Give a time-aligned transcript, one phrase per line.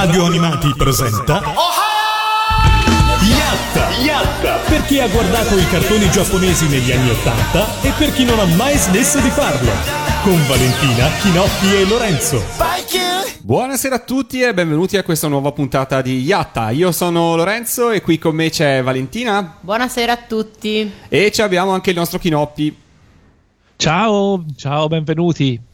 [0.00, 1.42] Radio Animati presenta
[3.22, 3.90] Yatta!
[4.02, 4.54] Yatta!
[4.66, 8.46] Per chi ha guardato i cartoni giapponesi negli anni Ottanta e per chi non ha
[8.46, 9.70] mai smesso di farlo.
[10.22, 12.42] Con Valentina, Chinoppi e Lorenzo.
[13.42, 16.70] Buonasera a tutti e benvenuti a questa nuova puntata di Yatta.
[16.70, 20.90] Io sono Lorenzo e qui con me c'è Valentina Buonasera a tutti.
[21.10, 22.74] e ci abbiamo anche il nostro Chinoppi.
[23.76, 25.68] Ciao, ciao, benvenuti.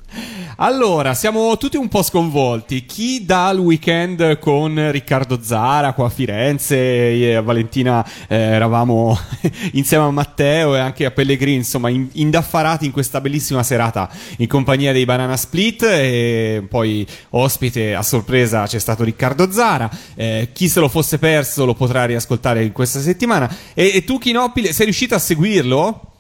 [0.59, 2.87] Allora, siamo tutti un po' sconvolti.
[2.87, 9.19] Chi dal weekend con Riccardo Zara qua a Firenze, e a Valentina eh, eravamo
[9.73, 14.47] insieme a Matteo e anche a Pellegrini, insomma, in- indaffarati in questa bellissima serata in
[14.47, 19.91] compagnia dei Banana Split e poi ospite a sorpresa c'è stato Riccardo Zara.
[20.15, 23.55] Eh, chi se lo fosse perso lo potrà riascoltare in questa settimana.
[23.75, 26.16] E, e tu, Chinoppi, sei riuscito a seguirlo?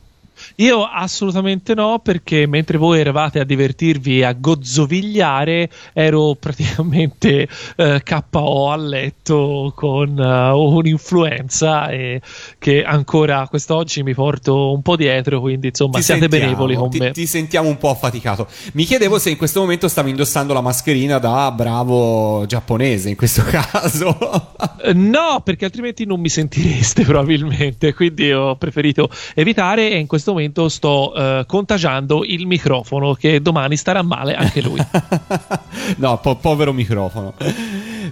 [0.56, 8.02] Io assolutamente no, perché mentre voi eravate a divertirvi e a gozzovigliare, ero praticamente eh,
[8.02, 12.20] KO a letto con eh, un'influenza e
[12.58, 16.90] che ancora quest'oggi mi porto un po' dietro, quindi insomma Ti siate sentiamo, benevoli con
[16.90, 17.10] ti, me.
[17.10, 18.46] ti sentiamo un po' affaticato.
[18.72, 23.42] Mi chiedevo se in questo momento stavi indossando la mascherina da bravo giapponese, in questo
[23.48, 24.16] caso.
[24.94, 30.35] No, perché altrimenti non mi sentireste probabilmente, quindi ho preferito evitare e in questo momento
[30.68, 34.80] sto eh, contagiando il microfono che domani starà male anche lui.
[35.96, 37.34] no, po- povero microfono.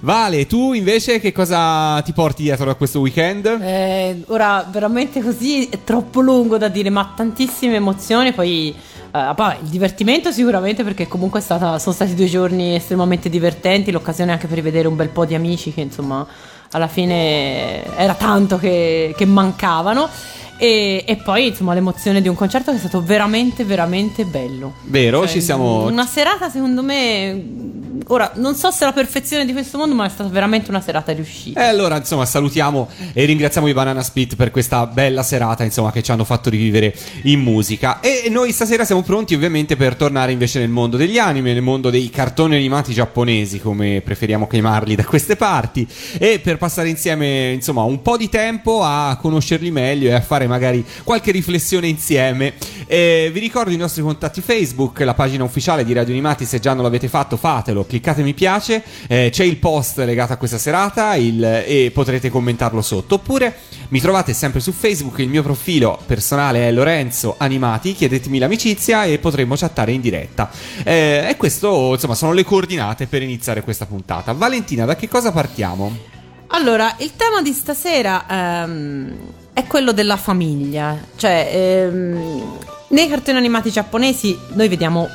[0.01, 3.47] Vale, tu invece che cosa ti porti dietro da questo weekend?
[3.47, 8.33] Eh, ora, veramente così è troppo lungo da dire, ma tantissime emozioni.
[8.33, 8.75] Poi,
[9.13, 13.91] eh, poi il divertimento sicuramente, perché comunque è stata- sono stati due giorni estremamente divertenti.
[13.91, 16.27] L'occasione anche per rivedere un bel po' di amici che insomma
[16.73, 20.09] alla fine era tanto che, che mancavano.
[20.57, 24.75] E, e poi insomma l'emozione di un concerto che è stato veramente, veramente bello.
[24.85, 25.87] Vero, Cioè, ci siamo...
[25.87, 27.73] Una serata, secondo me.
[28.09, 30.81] Ora, non so se è la perfezione di questo mondo, ma è stata veramente una
[30.81, 31.61] serata riuscita.
[31.65, 36.03] E allora, insomma, salutiamo e ringraziamo i Banana Split per questa bella serata, insomma, che
[36.03, 38.01] ci hanno fatto rivivere in musica.
[38.01, 41.89] E noi stasera siamo pronti, ovviamente, per tornare invece nel mondo degli anime, nel mondo
[41.89, 47.83] dei cartoni animati giapponesi, come preferiamo chiamarli da queste parti, e per passare insieme, insomma,
[47.83, 52.55] un po' di tempo a conoscerli meglio e a fare magari qualche riflessione insieme.
[52.87, 56.75] E vi ricordo i nostri contatti Facebook, la pagina ufficiale di Radio Animati, se già
[56.75, 61.17] non l'avete fatto, fatelo, cliccate mi piace, eh, c'è il post legato a questa serata
[61.17, 63.17] il- e potrete commentarlo sotto.
[63.17, 63.57] Oppure
[63.89, 69.19] mi trovate sempre su Facebook, il mio profilo personale è Lorenzo Animati, chiedetemi l'amicizia e
[69.19, 70.51] potremo chattare in diretta.
[70.85, 74.33] Eh, e questo, insomma, sono le coordinate per iniziare questa puntata.
[74.33, 76.14] Valentina, da che cosa partiamo?
[76.55, 79.13] Allora, il tema di stasera ehm,
[79.53, 80.97] è quello della famiglia.
[81.17, 82.59] Cioè, ehm,
[82.91, 85.09] nei cartoni animati giapponesi noi vediamo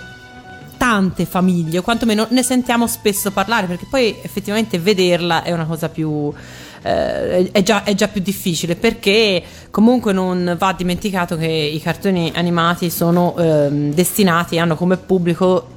[0.75, 5.87] tante famiglie, o quantomeno ne sentiamo spesso parlare, perché poi effettivamente vederla è una cosa
[5.87, 6.29] più...
[6.81, 12.33] eh, è, già, è già più difficile perché comunque non va dimenticato che i cartoni
[12.35, 15.67] animati sono ehm, destinati, hanno come pubblico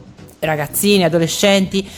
[0.40, 1.88] ragazzini, adolescenti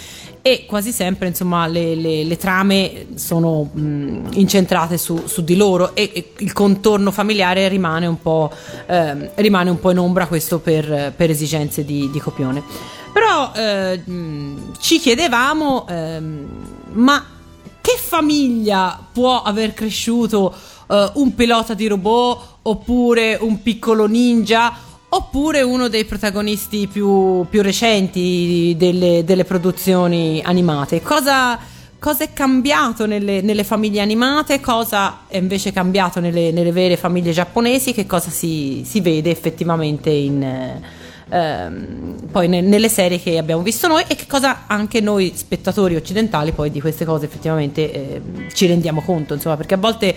[0.46, 5.94] e quasi sempre insomma le, le- le trame sono mh, incentrate su, su di loro
[5.94, 8.52] e, e il contorno familiare rimane un po',
[8.84, 12.62] ehm, rimane un po' in ombra questo per, per esigenze di, di copione.
[13.10, 14.02] Però eh,
[14.80, 16.48] ci chiedevamo ehm,
[16.92, 17.24] ma
[17.80, 20.54] che famiglia può aver cresciuto
[20.90, 24.83] eh, un pilota di robot oppure un piccolo ninja
[25.14, 31.00] oppure uno dei protagonisti più, più recenti delle, delle produzioni animate.
[31.02, 31.56] Cosa,
[32.00, 34.58] cosa è cambiato nelle, nelle famiglie animate?
[34.60, 37.92] Cosa è invece cambiato nelle, nelle vere famiglie giapponesi?
[37.92, 40.82] Che cosa si, si vede effettivamente in,
[41.28, 45.96] ehm, poi ne- nelle serie che abbiamo visto noi e che cosa anche noi spettatori
[45.96, 50.14] occidentali poi di queste cose effettivamente eh, ci rendiamo conto, insomma, perché a volte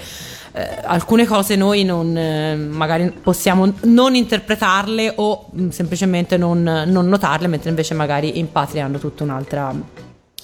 [0.54, 7.08] eh, alcune cose noi non, eh, magari possiamo non interpretarle o mh, semplicemente non, non
[7.08, 9.74] notarle, mentre invece magari in patria hanno tutta un'altra,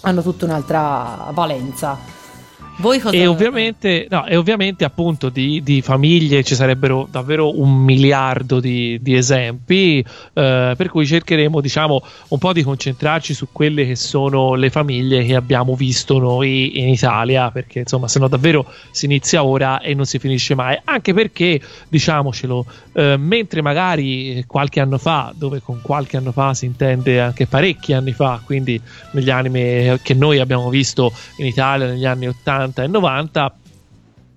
[0.01, 2.21] hanno tutta un'altra valenza.
[2.77, 7.71] Voi cosa E ovviamente, no, e ovviamente appunto di, di famiglie ci sarebbero davvero un
[7.71, 13.85] miliardo di, di esempi, eh, per cui cercheremo diciamo un po' di concentrarci su quelle
[13.85, 18.65] che sono le famiglie che abbiamo visto noi in Italia, perché insomma se no davvero
[18.89, 24.79] si inizia ora e non si finisce mai, anche perché diciamocelo, eh, mentre magari qualche
[24.79, 28.81] anno fa, dove con qualche anno fa si intende anche parecchi anni fa, quindi
[29.11, 33.55] negli anime che noi abbiamo visto in Italia negli anni 80 e 90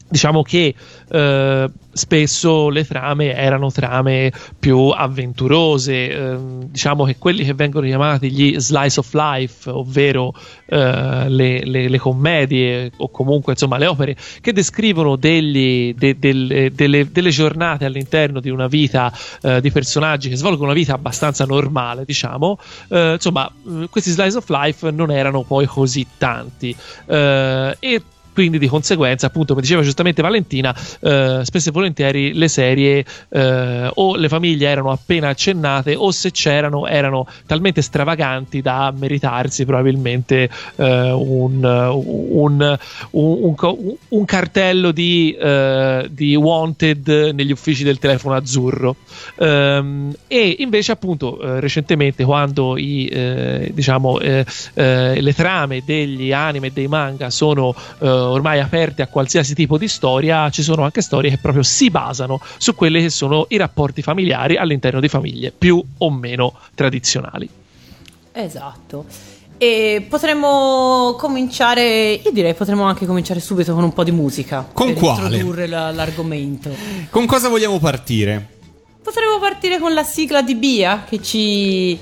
[0.09, 0.75] diciamo che
[1.09, 8.31] eh, spesso le trame erano trame più avventurose, eh, diciamo che quelli che vengono chiamati
[8.31, 10.33] gli slice of life, ovvero
[10.67, 16.71] eh, le, le, le, commedie o comunque insomma le opere che descrivono degli, de, de,
[16.73, 19.13] delle, delle, giornate all'interno di una vita
[19.43, 22.59] eh, di personaggi che svolgono una vita abbastanza normale, diciamo,
[22.91, 23.51] eh, insomma
[23.91, 26.75] questi slice of life non erano poi così tanti.
[27.07, 28.03] E
[28.37, 33.91] quindi di conseguenza, appunto, come diceva giustamente Valentina, eh, spesso e volentieri le serie eh,
[33.95, 40.51] o le famiglie erano appena accennate o se c'erano erano talmente stravaganti da meritarsi probabilmente
[40.77, 42.79] eh, un, un,
[43.13, 43.55] un,
[44.09, 48.97] un, cartello di, eh, di, wanted negli uffici del telefono azzurro.
[49.39, 56.71] Ehm, e invece, appunto, eh, recentemente, quando i, eh, diciamo, le trame degli anime e
[56.73, 57.75] dei manga sono
[58.31, 62.41] ormai aperte a qualsiasi tipo di storia, ci sono anche storie che proprio si basano
[62.59, 67.49] su quelli che sono i rapporti familiari all'interno di famiglie più o meno tradizionali.
[68.33, 69.05] Esatto.
[69.59, 74.69] E potremmo cominciare, io direi potremmo anche cominciare subito con un po' di musica.
[74.71, 75.37] Con per quale?
[75.37, 76.71] introdurre la, l'argomento.
[77.09, 78.55] Con cosa vogliamo partire?
[79.03, 81.99] Potremmo partire con la sigla di Bia che ci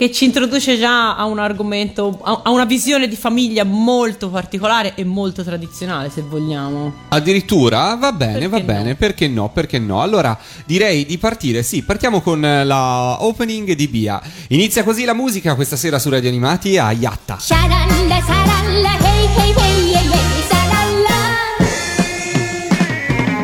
[0.00, 5.04] che ci introduce già a un argomento, a una visione di famiglia molto particolare e
[5.04, 6.92] molto tradizionale, se vogliamo.
[7.08, 7.94] Addirittura?
[7.94, 8.64] Va bene, perché va no?
[8.64, 10.02] bene, perché no, perché no?
[10.02, 14.20] Allora direi di partire, sì, partiamo con la opening di Bia.
[14.48, 17.38] Inizia così la musica questa sera su Radio Animati a Yatta.
[17.38, 20.66] Sharalla, saralla, hey, hey, hey, hey, hey, saralla.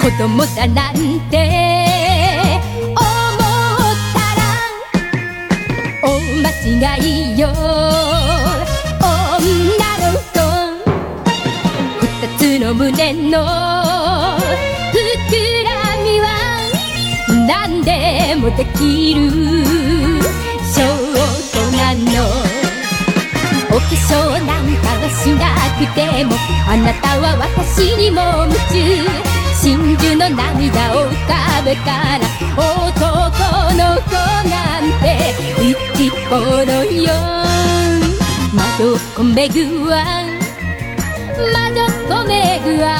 [0.03, 1.56] 子供だなんて
[12.68, 14.44] の胸の膨
[15.64, 15.72] ら
[16.04, 16.28] みは
[17.48, 19.32] 何でもできる
[20.66, 21.24] ショー
[21.54, 22.04] トなの
[23.70, 24.12] お化粧
[24.46, 25.48] なんかはしな
[25.80, 26.36] くても
[26.68, 29.08] あなたは私にも夢中
[29.56, 31.32] 真珠の涙を浮か
[31.64, 32.28] べたら
[32.58, 33.16] 男
[33.78, 34.12] の子
[34.50, 35.06] なんて
[35.64, 37.14] 一頃よ
[38.54, 39.48] まどこめ
[41.37, 41.77] ぐわまど
[42.09, 42.97] こめぐわ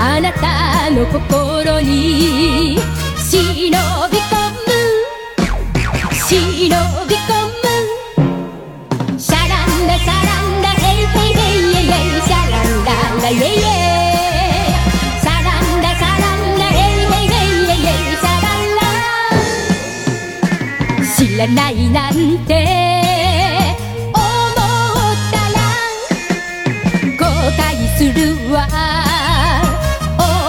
[0.00, 2.78] あなたの心に
[3.18, 3.80] 忍び込
[4.56, 4.62] む
[6.28, 6.72] 忍び込む
[13.22, 13.52] ライェイェイ
[15.20, 15.46] サラン
[15.80, 17.34] ラサランラヘイヘイヘイ
[17.66, 18.82] ヘイヘイサランラ
[21.06, 23.15] 知らないなんて
[28.13, 28.67] るわ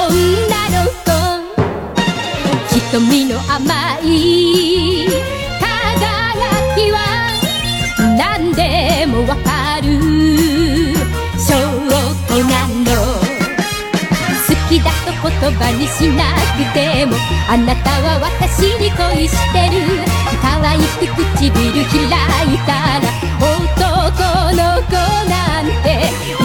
[0.00, 0.06] 女
[0.70, 1.08] の子。
[2.90, 4.06] 瞳の甘い
[5.60, 6.00] 輝
[6.74, 6.96] きは
[8.16, 9.86] 何でもわかる。
[11.38, 11.54] 証
[12.28, 12.88] 拠なの。
[14.46, 16.22] 好きだと言葉にしな
[16.56, 17.16] くても
[17.48, 19.76] あなたは私に恋してる。
[20.40, 21.06] 可愛く
[21.36, 21.44] 唇
[21.84, 22.06] 開
[22.54, 23.02] いたら
[24.52, 24.92] の子
[25.28, 25.86] なんて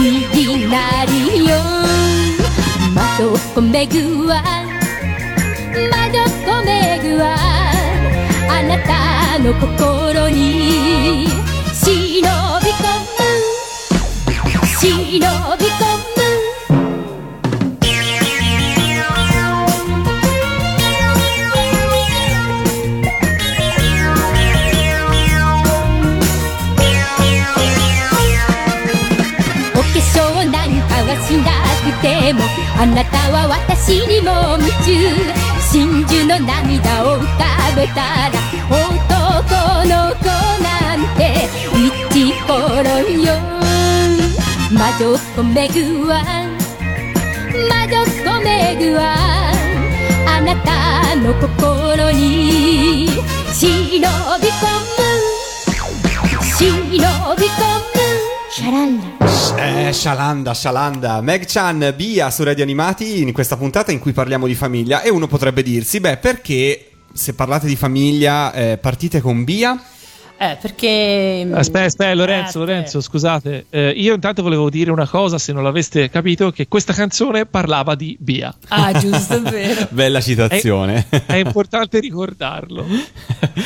[0.32, 0.36] き
[0.66, 1.52] なりよ。
[2.94, 4.42] まどこめぐわ
[5.90, 6.14] まど
[6.44, 7.36] こめぐわ
[8.48, 11.26] あなたの心に
[11.72, 13.22] 忍び込む。
[14.80, 15.78] 忍び込
[16.08, 16.13] む。
[32.04, 32.42] ても
[32.78, 34.92] あなたは私にも夢中
[35.72, 38.36] 真珠の涙を浮かべたら
[38.68, 38.76] 男
[39.88, 40.28] の子
[40.60, 42.52] なんて一頃
[43.08, 43.32] よ。
[44.70, 46.22] 魔女っ子めぐわ
[47.70, 49.00] 魔女っ子めぐわ
[50.26, 53.08] あなたの心に
[53.50, 55.04] 忍び込む。
[56.58, 56.66] 忍
[57.36, 57.93] び込む。
[58.64, 59.86] Sciaranda.
[59.88, 61.20] Eh, scialanda, scialanda.
[61.20, 65.02] Meg Chan, Bia su Radio Animati in questa puntata in cui parliamo di famiglia.
[65.02, 69.78] E uno potrebbe dirsi, beh, perché se parlate di famiglia eh, partite con Bia?
[70.36, 71.48] Eh, perché.
[71.52, 73.66] Aspetta, aspetta, Lorenzo, Eh, Lorenzo, scusate.
[73.70, 77.94] Eh, io intanto volevo dire una cosa, se non l'aveste capito, che questa canzone parlava
[77.94, 78.52] di Bia.
[78.68, 79.86] Ah, giusto, è vero.
[79.90, 81.06] Bella citazione.
[81.26, 82.84] È importante ricordarlo.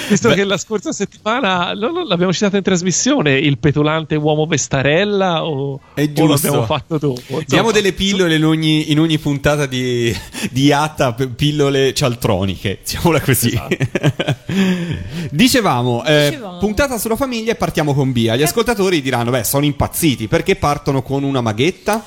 [0.09, 0.35] Visto Beh.
[0.35, 5.81] che la scorsa settimana no, no, l'abbiamo citato in trasmissione, il petulante uomo Vestarella o,
[5.95, 7.21] È o l'abbiamo fatto dopo.
[7.21, 10.15] Insomma, Diamo delle pillole in ogni, in ogni puntata di,
[10.51, 13.59] di Yatta, p- pillole cialtroniche, diciamola così.
[15.31, 16.58] Dicevamo, eh, Dicevamo.
[16.59, 18.37] Puntata sulla famiglia e partiamo con Bia.
[18.37, 22.05] Gli ascoltatori diranno, beh, sono impazziti, perché partono con una maghetta?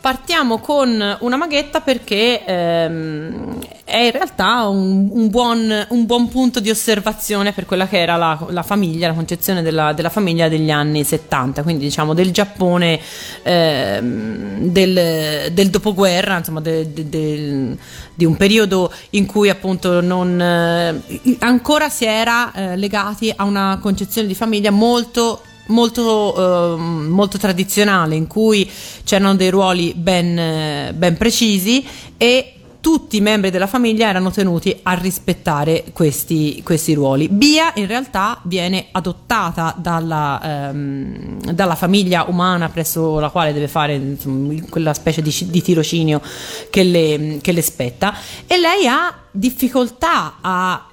[0.00, 6.60] Partiamo con una maghetta perché ehm, è in realtà un, un buon, un buon punto
[6.60, 10.70] di osservazione per quella che era la, la famiglia, la concezione della, della famiglia degli
[10.70, 13.00] anni 70, quindi diciamo del Giappone
[13.42, 17.76] ehm, del, del dopoguerra, insomma de- de- del-
[18.14, 23.78] di un periodo in cui appunto non, eh, ancora si era eh, legati a una
[23.82, 28.68] concezione di famiglia molto molto, ehm, molto tradizionale in cui
[29.04, 31.84] c'erano dei ruoli ben, eh, ben precisi
[32.16, 37.28] e tutti i membri della famiglia erano tenuti a rispettare questi, questi ruoli.
[37.28, 43.94] Bia in realtà viene adottata dalla, ehm, dalla famiglia umana presso la quale deve fare
[43.94, 46.22] insomma, quella specie di, di tirocinio
[46.70, 48.14] che le, che le spetta
[48.46, 50.87] e lei ha difficoltà a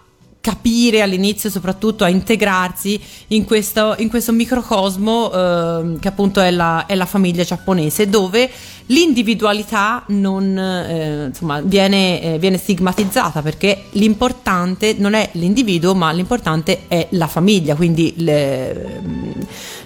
[0.45, 6.85] capire all'inizio soprattutto a integrarsi in questo, in questo microcosmo ehm, che appunto è la,
[6.85, 8.47] è la famiglia giapponese dove
[8.87, 16.81] l'individualità non, eh, insomma, viene, eh, viene stigmatizzata perché l'importante non è l'individuo ma l'importante
[16.87, 19.01] è la famiglia quindi le-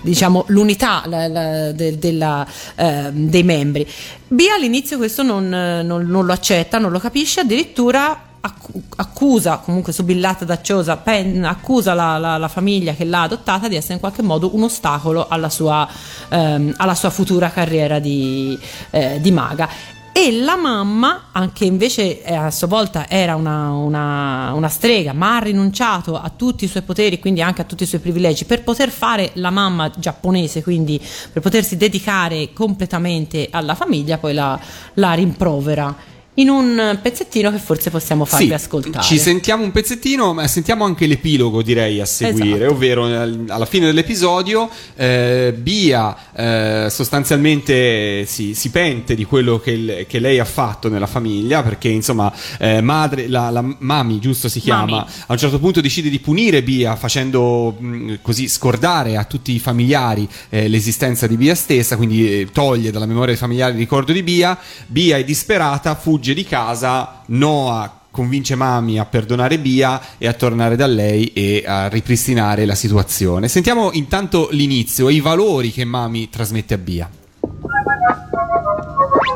[0.01, 3.88] diciamo l'unità la- la- del- della, ehm, dei membri.
[4.28, 10.46] B all'inizio questo non, non- non lo accetta non lo capisce addirittura accusa, comunque subillata
[10.46, 14.22] da Chosa, pen- accusa la, la- la famiglia che l'ha adottata di essere in qualche
[14.22, 15.88] modo un ostacolo alla sua,
[16.29, 18.58] ehm, alla sua futura carriera di,
[18.91, 19.67] eh, di maga.
[20.12, 25.38] E la mamma, anche invece eh, a sua volta era una, una- una strega, ma
[25.38, 28.63] ha rinunciato a tutti i suoi poteri, quindi anche a tutti i suoi privilegi, per
[28.63, 34.60] poter fare la mamma giapponese, quindi per potersi dedicare completamente alla famiglia, poi la,
[34.96, 35.96] la rimprovera
[36.39, 39.03] in un pezzettino che forse possiamo farvi ascoltare.
[39.03, 42.74] Ci sentiamo un pezzettino, ma sentiamo anche l'epilogo, direi, a seguire, Esatto.
[42.74, 50.19] ovvero alla fine dell'episodio eh, Bia eh, sostanzialmente si, si pente di quello che, che
[50.19, 54.98] lei ha fatto nella famiglia, perché insomma eh, madre, la, la Mami, giusto si chiama,
[54.98, 55.10] Mami.
[55.27, 59.60] a un certo punto decide di punire Bia facendo mh, così scordare a tutti i
[59.60, 64.13] familiari eh, l'esistenza di Bia stessa, quindi eh, toglie dalla memoria dei familiari il ricordo
[64.13, 64.58] di Bia.
[64.88, 70.76] Bia è disperata, fugge di casa, Noah convince Mami a perdonare Bia e a tornare
[70.76, 73.48] da lei e a ripristinare la situazione.
[73.48, 77.10] Sentiamo intanto l'inizio e i valori che Mami trasmette a Bia.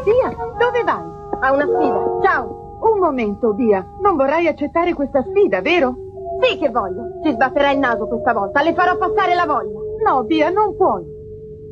[0.04, 1.04] Via, dove vai?
[1.42, 2.20] A una sfida.
[2.24, 2.80] Ciao.
[2.82, 3.86] Un momento, Via.
[4.02, 5.96] Non vorrai accettare questa sfida, vero?
[6.42, 7.22] Sì che voglio.
[7.24, 8.62] Ci sbatterà il naso questa volta.
[8.62, 9.80] Le farò passare la voglia.
[10.06, 11.04] No, Via, non puoi.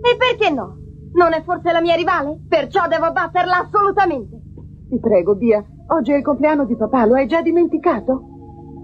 [0.02, 0.78] E perché no?
[1.14, 2.40] Non è forse la mia rivale?
[2.48, 4.41] Perciò devo batterla assolutamente.
[4.92, 5.64] Ti prego, Via.
[5.88, 7.06] Oggi è il compleanno di papà.
[7.06, 8.24] Lo hai già dimenticato?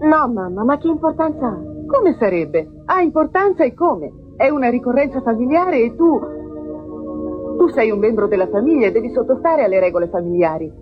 [0.00, 1.58] No, mamma, ma che importanza ha?
[1.86, 2.66] Come sarebbe?
[2.86, 4.10] Ha importanza e come?
[4.34, 6.18] È una ricorrenza familiare e tu
[7.58, 10.72] tu sei un membro della famiglia e devi sottostare alle regole familiari.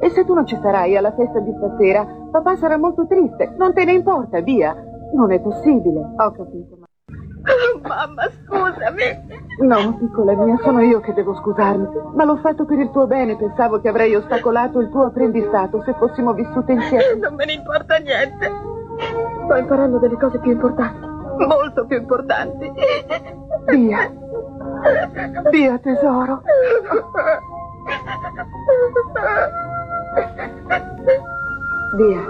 [0.00, 3.54] E se tu non ci sarai alla festa di stasera, papà sarà molto triste.
[3.58, 4.74] Non te ne importa, via.
[5.12, 6.00] Non è possibile.
[6.16, 6.79] Ho capito.
[7.42, 9.38] Ma- Mamma, scusami.
[9.60, 11.86] No, piccola mia, sono io che devo scusarmi.
[12.14, 13.36] Ma l'ho fatto per il tuo bene.
[13.36, 17.14] Pensavo che avrei ostacolato il tuo apprendistato se fossimo vissute insieme.
[17.20, 18.50] Non me ne importa niente.
[19.44, 21.08] Sto imparando delle cose più importanti.
[21.46, 22.72] Molto più importanti.
[23.66, 24.10] Via.
[25.50, 26.42] Via, tesoro.
[31.96, 32.20] Via.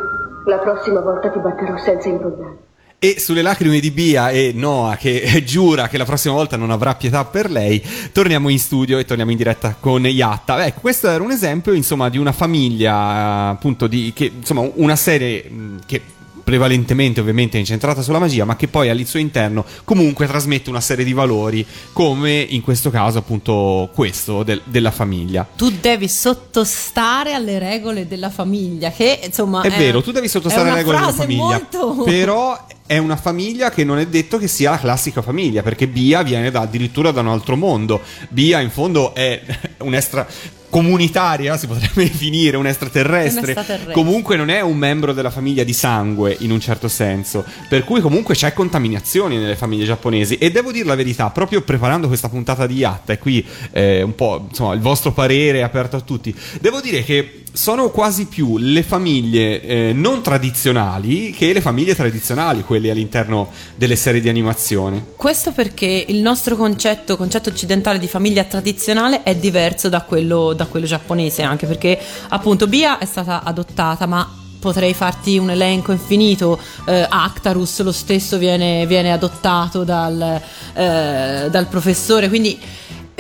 [0.47, 2.69] La prossima volta ti batterò senza imbrogliare.
[3.03, 6.95] E sulle lacrime di Bia e Noah che giura che la prossima volta non avrà
[6.97, 10.67] pietà per lei, torniamo in studio e torniamo in diretta con Yatta.
[10.67, 15.51] Ecco, questo era un esempio, insomma, di una famiglia, appunto, di, che, insomma, una serie
[15.87, 16.03] che
[16.51, 20.81] prevalentemente ovviamente è incentrata sulla magia, ma che poi al suo interno comunque trasmette una
[20.81, 25.47] serie di valori, come in questo caso appunto questo del- della famiglia.
[25.57, 30.71] Tu devi sottostare alle regole della famiglia, che insomma È vero, tu devi sottostare è
[30.73, 31.43] alle regole della famiglia.
[31.71, 35.87] molto- Però è una famiglia che non è detto che sia la classica famiglia, perché
[35.87, 38.01] Bia viene da- addirittura da un altro mondo.
[38.29, 39.41] Bia, in fondo, è
[39.79, 40.27] un extra.
[40.71, 43.41] Comunitaria, si potrebbe definire un extraterrestre.
[43.41, 43.93] Un extraterrestre.
[43.93, 47.45] Comunque non è un membro della famiglia di sangue in un certo senso.
[47.69, 50.39] Per cui comunque c'è contaminazione nelle famiglie giapponesi.
[50.39, 54.15] E devo dire la verità, proprio preparando questa puntata di Yatta, e qui eh, un
[54.15, 56.35] po' insomma il vostro parere è aperto a tutti.
[56.61, 62.63] Devo dire che sono quasi più le famiglie eh, non tradizionali che le famiglie tradizionali,
[62.63, 65.07] quelle all'interno delle serie di animazione.
[65.17, 70.67] Questo perché il nostro concetto, concetto occidentale di famiglia tradizionale è diverso da quello, da
[70.67, 76.61] quello giapponese, anche perché appunto Bia è stata adottata, ma potrei farti un elenco infinito.
[76.87, 80.41] Eh, Actarus lo stesso viene, viene adottato dal,
[80.75, 82.59] eh, dal professore, quindi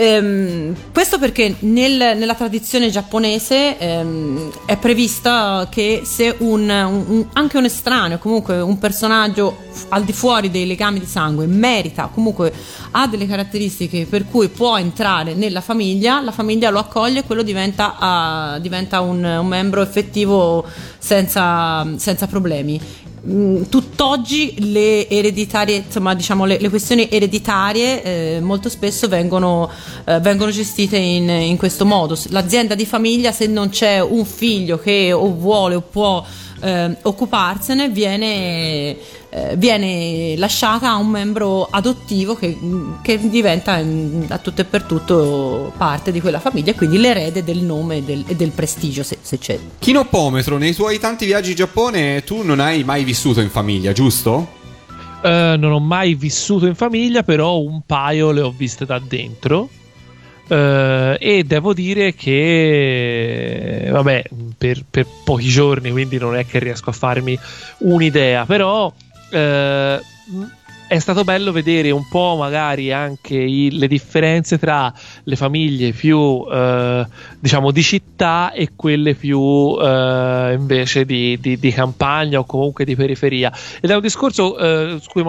[0.00, 7.58] ehm, questo perché nel- nella tradizione giapponese ehm, è prevista che se un, un- anche
[7.58, 9.58] un estraneo, comunque un personaggio
[9.90, 12.50] al di fuori dei legami di sangue, merita, comunque
[12.92, 17.42] ha delle caratteristiche per cui può entrare nella famiglia, la famiglia lo accoglie e quello
[17.42, 20.64] diventa, ah, diventa un, un membro effettivo
[20.98, 22.80] senza, senza problemi.
[23.28, 29.68] Mm, Tutt'oggi le ereditarie, insomma, diciamo le, le questioni ereditarie eh, molto spesso vengono,
[30.06, 32.18] eh, vengono gestite in, in questo modo.
[32.28, 36.24] L'azienda di famiglia, se non c'è un figlio che o vuole o può
[36.60, 38.96] eh, occuparsene, viene,
[39.30, 42.56] eh, viene lasciata a un membro adottivo che,
[43.02, 47.42] che diventa mm, a tutto e per tutto parte di quella famiglia e quindi l'erede
[47.42, 49.58] del nome e del, e del prestigio, se, se c'è.
[49.78, 54.58] Kinopometro, nei tuoi tanti viaggi in Giappone tu non hai mai vissuto in famiglia, giusto?
[55.22, 59.68] Eh, non ho mai vissuto in famiglia, però un paio le ho viste da dentro.
[60.50, 64.24] Eh, e devo dire che, vabbè,
[64.58, 67.38] per, per pochi giorni, quindi non è che riesco a farmi
[67.78, 68.92] un'idea, però
[69.30, 70.00] eh,
[70.88, 74.92] è stato bello vedere un po' magari anche i- le differenze tra
[75.22, 77.06] le famiglie più, eh,
[77.38, 79.38] diciamo, di città e quelle più
[79.80, 83.52] invece di, di- di campagna o comunque di periferia.
[83.80, 84.56] Ed è un discorso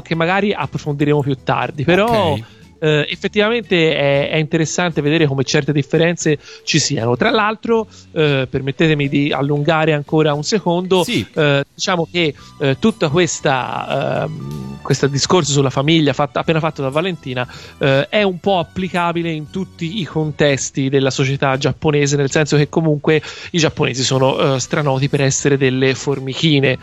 [0.03, 2.31] che magari approfondiremo più tardi, però.
[2.33, 2.43] Ok.
[2.83, 7.15] Eh, effettivamente è, è interessante vedere come certe differenze ci siano.
[7.15, 11.23] Tra l'altro, eh, permettetemi di allungare ancora un secondo, Sì.
[11.35, 16.89] eh, diciamo che eh, tutta questa ehm, questo discorso sulla famiglia fatta- appena fatto da
[16.89, 17.47] Valentina
[17.77, 22.67] eh, è un po' applicabile in tutti i contesti della società giapponese, nel senso che
[22.67, 23.21] comunque
[23.51, 26.79] i giapponesi sono eh, stranoti per essere delle formichine,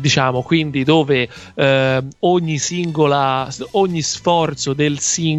[0.00, 5.38] diciamo, quindi dove eh, ogni singola, ogni sforzo del singolo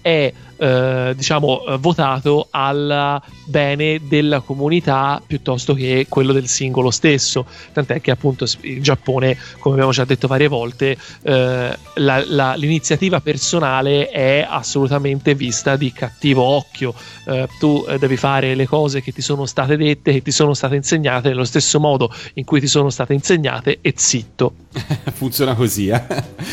[0.00, 7.44] è eh, diciamo eh, votato al bene della comunità piuttosto che quello del singolo stesso
[7.72, 13.20] tant'è che appunto il Giappone come abbiamo già detto varie volte eh, la- la- l'iniziativa
[13.20, 16.94] personale è assolutamente vista di cattivo occhio
[17.24, 20.54] Eh, tu eh, devi fare le cose che ti sono state dette che ti sono
[20.54, 24.54] state insegnate nello stesso modo in cui ti sono state insegnate e zitto
[25.14, 26.02] Funziona così, eh?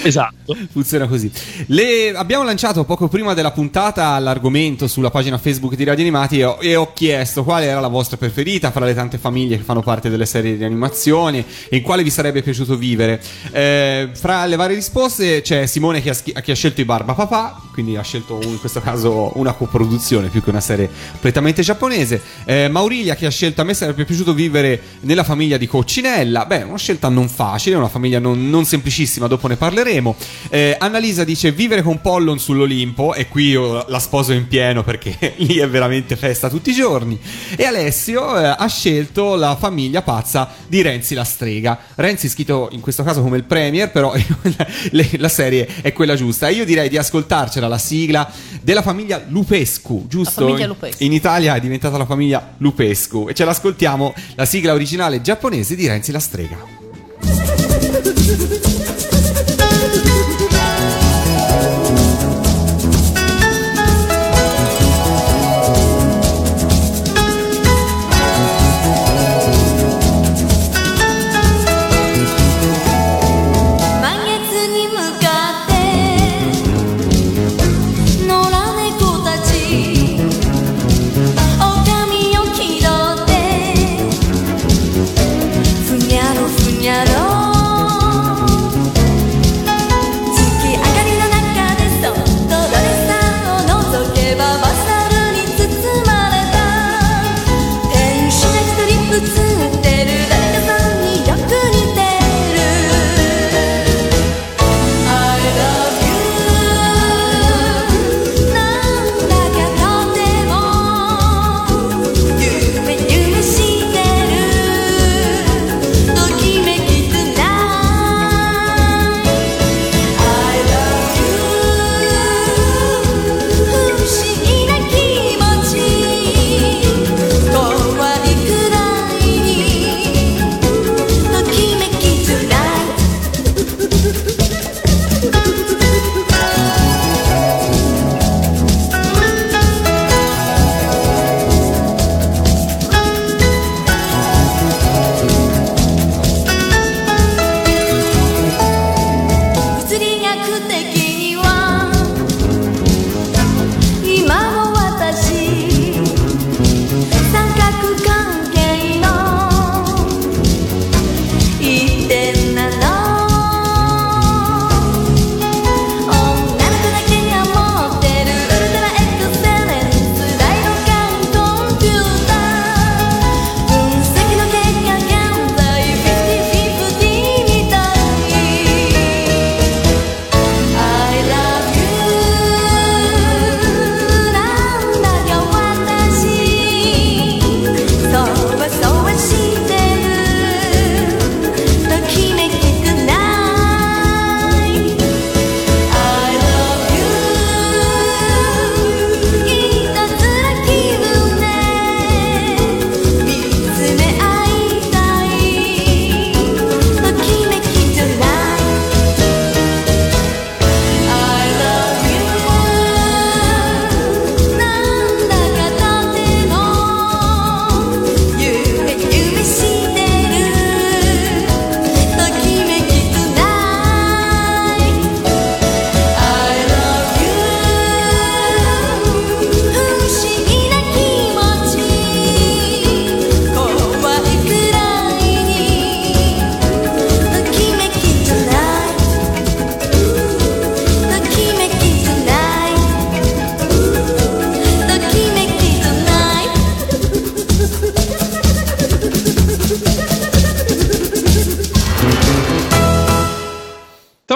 [0.04, 1.32] esatto Funziona così.
[1.67, 6.44] Le- abbiamo lanciato poco prima della puntata l'argomento sulla pagina Facebook di Radio Animati e
[6.44, 9.82] ho, e ho chiesto quale era la vostra preferita fra le tante famiglie che fanno
[9.82, 13.22] parte delle serie di animazione e in quale vi sarebbe piaciuto vivere.
[13.52, 17.62] Eh, fra le varie risposte c'è Simone che ha, che ha scelto i Barba Papà,
[17.74, 22.22] quindi ha scelto in questo caso una coproduzione più che una serie completamente giapponese.
[22.46, 26.46] Eh, Maurilia che ha scelto a me sarebbe piaciuto vivere nella famiglia di Coccinella.
[26.46, 30.16] Beh, una scelta non facile, una famiglia non, non semplicissima, dopo ne parleremo.
[30.50, 35.34] Eh, Annalisa dice vivere con Pollon sull'Olimpo e qui io la sposo in pieno perché
[35.38, 37.19] lì è veramente festa tutti i giorni.
[37.56, 41.78] E Alessio eh, ha scelto la famiglia pazza di Renzi la strega.
[41.95, 44.13] Renzi scritto in questo caso come il premier, però
[45.17, 46.49] la serie è quella giusta.
[46.49, 50.45] Io direi di ascoltarcela la sigla della famiglia Lupescu, giusto?
[50.45, 51.04] famiglia Lupescu.
[51.04, 55.88] In Italia è diventata la famiglia Lupescu e ce l'ascoltiamo la sigla originale giapponese di
[55.88, 56.78] Renzi la strega.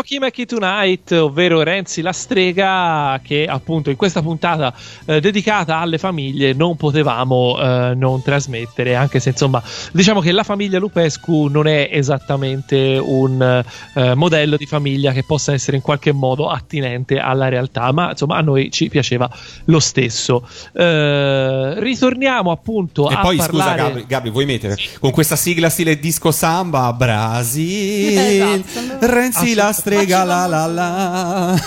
[0.03, 4.73] Makimaki Tonight, ovvero Renzi la strega, che appunto in questa puntata
[5.05, 9.63] eh, dedicata alle famiglie non potevamo eh, non trasmettere, anche se insomma
[9.93, 13.63] diciamo che la famiglia Lupescu non è esattamente un
[13.93, 18.35] eh, modello di famiglia che possa essere in qualche modo attinente alla realtà, ma insomma
[18.35, 19.29] a noi ci piaceva
[19.65, 20.45] lo stesso.
[20.73, 23.69] Eh, ritorniamo appunto E a poi parlare...
[23.69, 29.07] scusa Gabri, Gabri, vuoi mettere con questa sigla stile disco samba Brasil Esatto.
[29.07, 31.59] Renzi la strega la la la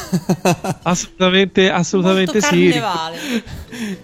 [0.82, 2.68] Assolutamente, assolutamente Molto sì.
[2.68, 3.18] carnevale.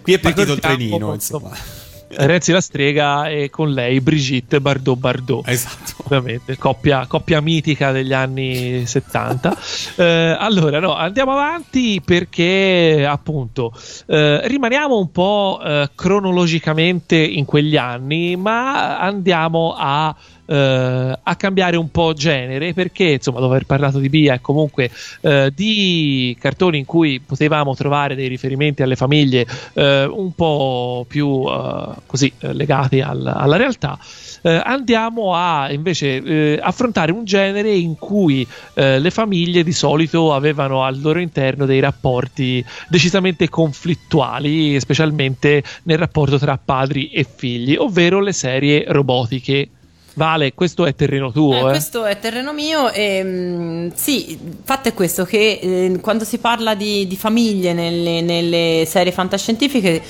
[0.02, 1.80] Qui è partito il trenino insomma, insomma
[2.14, 5.48] Renzi la strega e con lei Brigitte Bardot Bardot.
[5.48, 9.56] Esatto Ovviamente, coppia, coppia mitica degli anni 70.
[10.02, 13.72] Eh, allora, no, andiamo avanti perché appunto
[14.06, 20.14] eh, rimaniamo un po' eh, cronologicamente in quegli anni, ma andiamo a
[20.46, 24.90] eh, a cambiare un po' genere perché insomma dopo aver parlato di Bia e comunque
[25.20, 31.44] eh, di cartoni in cui potevamo trovare dei riferimenti alle famiglie eh, un po' più
[31.48, 33.98] eh, così eh, legati al- alla realtà
[34.42, 41.00] eh, andiamo a invece affrontare un genere in cui le famiglie di solito avevano al
[41.00, 48.32] loro interno dei rapporti decisamente conflittuali, specialmente nel rapporto tra padri e figli, ovvero le
[48.32, 49.68] serie robotiche.
[50.14, 51.62] Vale, questo è terreno tuo, Eh, eh?
[51.62, 56.38] questo è terreno mio e mm, sì, il fatto è questo che eh, quando si
[56.38, 60.02] parla di, di famiglie nelle, nelle serie fantascientifiche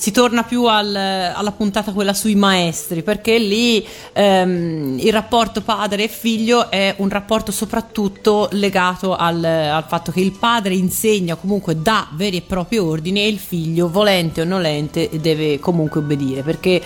[0.00, 6.04] si torna più al- alla puntata quella sui maestri perché lì ehm, il rapporto padre
[6.04, 11.82] e figlio è un rapporto soprattutto legato al, al fatto che il padre insegna comunque
[11.82, 16.80] dà veri e propri ordini e il figlio volente o nolente deve comunque obbedire perché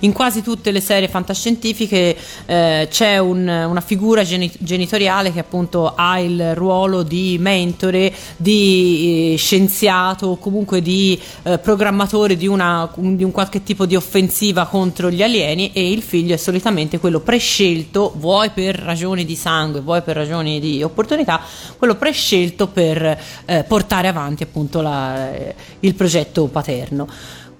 [0.00, 5.94] in quasi tutte le serie fantascientifiche eh, c'è un- una figura geni- genitoriale che appunto
[5.94, 12.56] ha il ruolo di mentore, di eh, scienziato comunque di eh, programmatore di, una,
[12.96, 17.20] di un qualche tipo di offensiva contro gli alieni e il figlio è solitamente quello
[17.20, 21.40] prescelto, vuoi per ragioni di sangue, vuoi per ragioni di opportunità,
[21.76, 27.08] quello prescelto per eh, portare avanti appunto la- eh, il progetto paterno.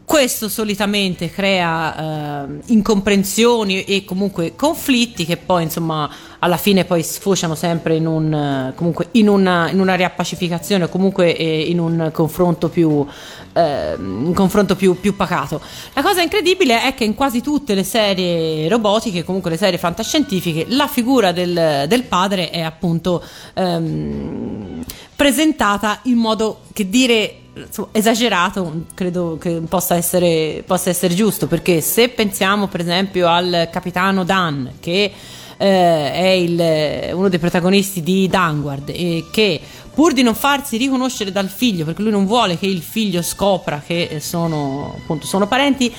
[0.08, 7.54] Questo solitamente crea eh, incomprensioni e comunque conflitti che poi insomma alla fine poi sfociano
[7.54, 12.70] sempre in un comunque in una, in una riappacificazione o comunque eh, in un confronto
[12.70, 13.06] più
[13.52, 15.60] eh, un confronto più, più pacato.
[15.92, 20.64] La cosa incredibile è che in quasi tutte le serie robotiche, comunque le serie fantascientifiche,
[20.68, 24.82] la figura del, del padre è appunto ehm,
[25.14, 31.80] presentata in modo che dire insomma, esagerato credo che possa essere, possa essere giusto perché
[31.80, 35.12] se pensiamo per esempio al capitano Dan che
[35.60, 39.60] eh, è il- uno dei protagonisti di Danguard e che
[39.92, 43.82] pur di non farsi riconoscere dal figlio perché lui non vuole che il figlio scopra
[43.84, 45.92] che sono, appunto, sono parenti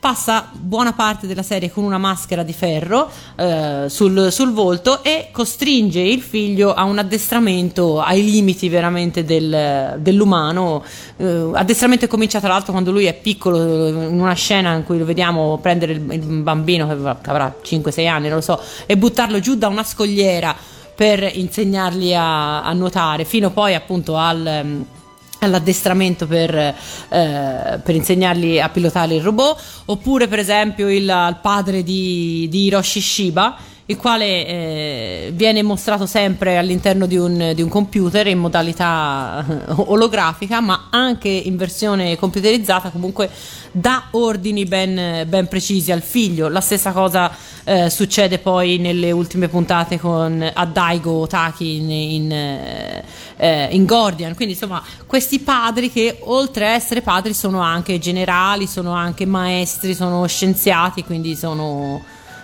[0.00, 5.28] passa buona parte della serie con una maschera di ferro eh, sul, sul volto e
[5.30, 10.82] costringe il figlio a un addestramento ai limiti veramente del- dell'umano.
[11.18, 14.98] Eh, addestramento che comincia tra l'altro quando lui è piccolo, in una scena in cui
[14.98, 18.58] lo vediamo prendere il, il bambino che avrà- che avrà 5-6 anni, non lo so,
[18.86, 20.56] e buttarlo giù da una scogliera
[20.94, 24.98] per insegnargli a, a nuotare, fino poi appunto al...
[25.40, 26.74] all'addestramento per, eh,
[27.08, 33.00] per insegnargli a pilotare il robot, oppure per esempio il, il padre di, di Hiroshi
[33.00, 33.56] Shiba,
[33.90, 39.72] il quale eh, viene mostrato sempre all'interno di un, di un computer in modalità eh,
[39.86, 43.28] olografica, ma anche in versione computerizzata, comunque
[43.72, 46.48] dà ordini ben, ben precisi al figlio.
[46.48, 47.32] La stessa cosa
[47.64, 53.04] eh, succede poi nelle ultime puntate con Adaigo Taki in, in, eh,
[53.36, 54.36] eh, in Gordian.
[54.36, 59.94] Quindi, insomma, questi padri che oltre a essere padri sono anche generali, sono anche maestri,
[59.94, 62.00] sono scienziati, quindi sono,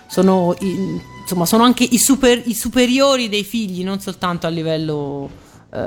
[0.09, 5.29] sono, i- insomma, sono anche i, super- i superiori dei figli, non soltanto a livello,
[5.73, 5.79] eh,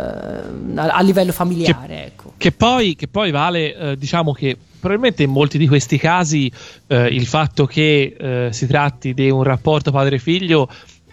[0.76, 2.08] a, livello familiare.
[2.08, 2.34] ecco.
[2.36, 6.52] Che poi, che poi vale, eh, diciamo che probabilmente in molti di questi casi
[6.88, 10.70] eh, il fatto che eh, si tratti di un rapporto padre-figlio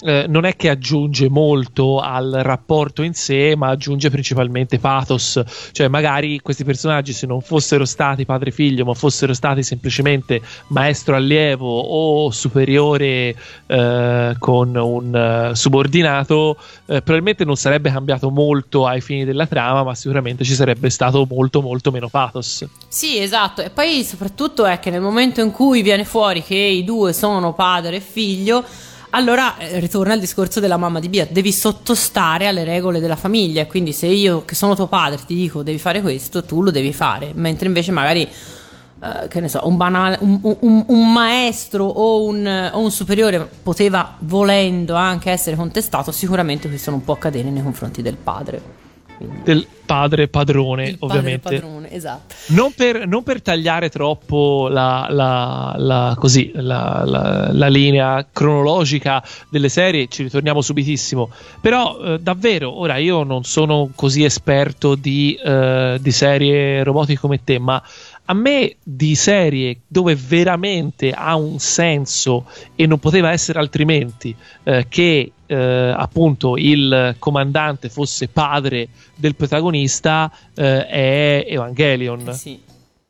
[0.06, 5.42] eh, non è che aggiunge molto al rapporto in sé, ma aggiunge principalmente pathos.
[5.72, 12.30] Cioè, magari questi personaggi, se non fossero stati padre-figlio, ma fossero stati semplicemente maestro-allievo o
[12.30, 13.34] superiore
[13.66, 19.82] eh, con un eh, subordinato, eh, probabilmente non sarebbe cambiato molto ai fini della trama,
[19.82, 22.64] ma sicuramente ci sarebbe stato molto, molto meno pathos.
[22.86, 23.60] Sì, esatto.
[23.60, 27.54] E poi soprattutto è che nel momento in cui viene fuori che i due sono
[27.54, 28.64] padre e figlio,
[29.10, 33.66] allora eh, ritorna il discorso della mamma di Bia, devi sottostare alle regole della famiglia,
[33.66, 36.92] quindi se io che sono tuo padre ti dico devi fare questo, tu lo devi
[36.92, 42.24] fare, mentre invece magari eh, che ne so, un, banale, un, un- un maestro o
[42.26, 48.02] o un superiore poteva volendo anche essere contestato, sicuramente questo non può accadere nei confronti
[48.02, 48.84] del padre.
[49.18, 51.48] Del padre padrone, il padre ovviamente.
[51.60, 52.34] padrone, esatto.
[52.48, 59.22] Non per, non per tagliare troppo la, la- la- così, la- la- la linea cronologica
[59.48, 61.30] delle serie, ci ritorniamo subitissimo.
[61.60, 67.42] Però eh, davvero, ora io non sono così esperto di, eh, di serie robotiche come
[67.42, 67.82] te, ma
[68.28, 74.34] a me di serie dove veramente ha un senso e non poteva essere altrimenti
[74.64, 75.54] eh, che eh,
[75.96, 82.60] appunto il comandante fosse padre del protagonista eh, è Evangelion Eh sì.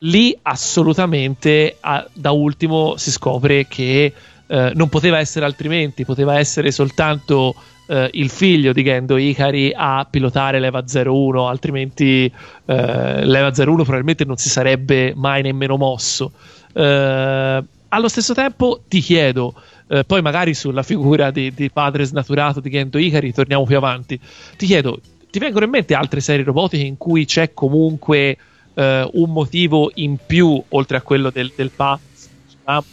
[0.00, 4.12] lì assolutamente a- da ultimo si scopre che
[4.48, 7.54] eh, non poteva essere altrimenti, poteva essere soltanto
[7.86, 14.24] eh, il figlio di Gendo Ikari a pilotare l'Eva 01, altrimenti eh, l'Eva 01 probabilmente
[14.24, 16.32] non si sarebbe mai nemmeno mosso.
[16.72, 19.54] Eh, allo stesso tempo ti chiedo,
[19.88, 24.18] eh, poi magari sulla figura di, di padre snaturato di Gendo Ikari torniamo più avanti,
[24.56, 28.36] ti chiedo, ti vengono in mente altre serie robotiche in cui c'è comunque
[28.74, 32.84] eh, un motivo in più oltre a quello del, del diciamo,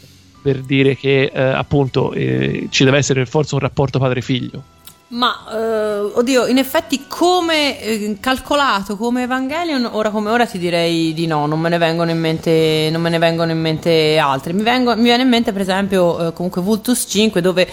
[0.42, 4.73] per dire che eh, appunto eh, ci deve essere per forza un rapporto padre-figlio.
[5.10, 11.14] Ma eh, oddio, in effetti come eh, calcolato come Evangelion, ora come ora ti direi
[11.14, 14.54] di no, non me ne vengono in mente, ne vengono in mente altri.
[14.54, 17.68] Mi, vengo- mi viene in mente per esempio eh, comunque Vultus 5 dove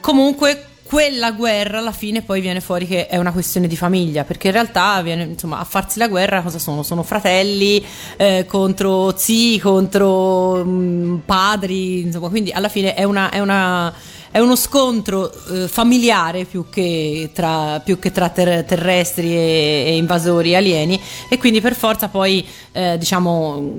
[0.00, 4.48] comunque quella guerra alla fine poi viene fuori che è una questione di famiglia, perché
[4.48, 6.82] in realtà viene, insomma, a farsi la guerra cosa sono?
[6.82, 7.80] Sono fratelli
[8.16, 13.30] eh, contro zii, contro mh, padri, insomma, quindi alla fine è una...
[13.30, 13.94] È una
[14.30, 19.96] è uno scontro eh, familiare più che tra, più che tra ter- terrestri e, e
[19.96, 23.72] invasori alieni e quindi per forza poi eh, diciamo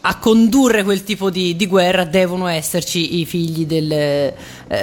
[0.00, 4.34] a condurre quel tipo di, di guerra devono esserci i figli del, eh,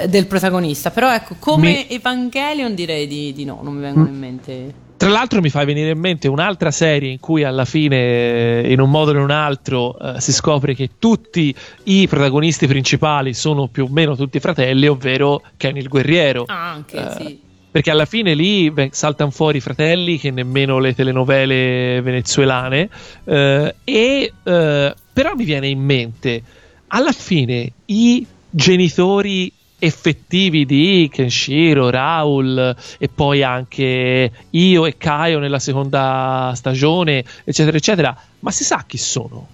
[0.08, 0.90] del protagonista.
[0.90, 5.12] Però ecco come Mi- Evangelion direi di, di no non mi vengono in mente Tra
[5.12, 8.88] l'altro mi fa venire in mente un'altra serie in cui alla fine, eh, in un
[8.88, 13.84] modo o in un altro, eh, si scopre che tutti i protagonisti principali sono più
[13.84, 16.44] o meno tutti fratelli, ovvero Ken il guerriero.
[16.48, 17.40] anche Eh, sì
[17.70, 22.88] Perché alla fine lì saltano fuori i fratelli che nemmeno le telenovele venezuelane.
[23.24, 26.42] eh, e eh, però mi viene in mente,
[26.86, 29.52] alla fine i genitori
[29.84, 38.16] effettivi di Kenshiro, Raul e poi anche io e Kaio nella seconda stagione, eccetera, eccetera.
[38.40, 39.48] Ma si sa chi sono?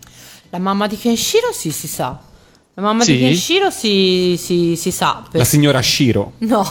[0.53, 2.19] la mamma di Kenshiro sì si sa
[2.75, 3.13] la mamma Sì?
[3.13, 6.33] di Kenshiro si, si, si sa La signora Shiro.
[6.43, 6.65] No,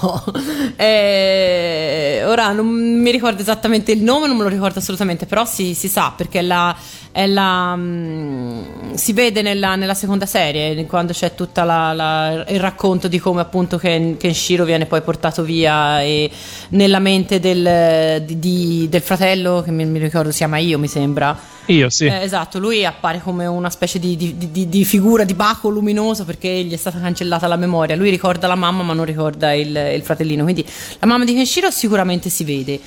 [0.76, 5.74] Eh, ora non mi ricordo esattamente il nome, non me lo ricordo assolutamente, però si,
[5.76, 6.76] si sa perché la,
[7.12, 13.42] la, mm, si vede nella, nella seconda serie quando c'è tutto il racconto di come
[13.42, 16.30] appunto Ken, Kenshiro viene poi portato via e
[16.70, 21.38] nella mente del, di- del fratello che mi, mi ricordo si chiama Io mi sembra.
[21.66, 22.06] Io sì.
[22.06, 26.26] Eh, esatto, lui appare come una specie di, di- di- di figura di baco luminoso
[26.26, 27.96] perché gli è stata cancellata la memoria.
[27.96, 30.44] Lui ricorda la mamma, ma non ricorda il, il fratellino.
[30.44, 30.66] Quindi
[31.00, 32.80] la mamma di Kenshiro sicuramente si vede.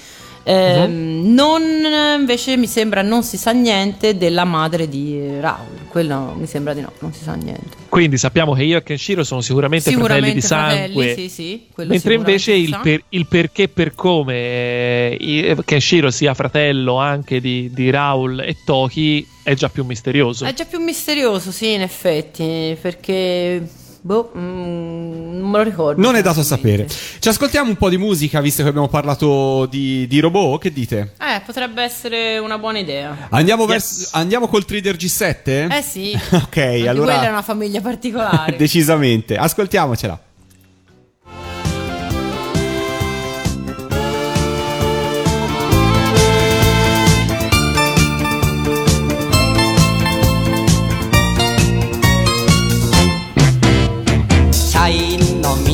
[0.45, 1.63] Ehm, Non
[2.19, 5.87] invece mi sembra non si sa niente della madre di eh, Raul.
[5.89, 7.81] Quello mi sembra di no, non si sa niente.
[7.89, 11.05] Quindi sappiamo che io e Kenshiro sono sicuramente, fratelli di sangue.
[11.05, 15.57] fratelli, sì, sì, quello Mentre sicuramente invece il, per- il perché per come eh, i-
[15.65, 20.45] Kenshiro sia fratello anche di, di Raul e Toki è già più misterioso.
[20.47, 23.63] È già più misterioso, sì, in effetti, perché
[24.03, 26.01] boh, mm, non me lo ricordo.
[26.01, 26.85] Non è dato sapere.
[26.85, 27.19] esattamente.
[27.21, 30.61] Ci ascoltiamo un po' di musica, visto che abbiamo parlato di, di robot.
[30.61, 31.13] Che dite?
[31.19, 33.29] Eh, potrebbe essere una buona idea.
[33.31, 33.71] Andiamo, Yes.
[33.71, 35.71] vers- andiamo col Trader G7?
[35.73, 36.13] Eh sì.
[36.33, 37.13] Ok, Anche allora.
[37.13, 38.57] quella è una famiglia particolare.
[38.59, 39.37] Decisamente.
[39.37, 40.21] Ascoltiamocela.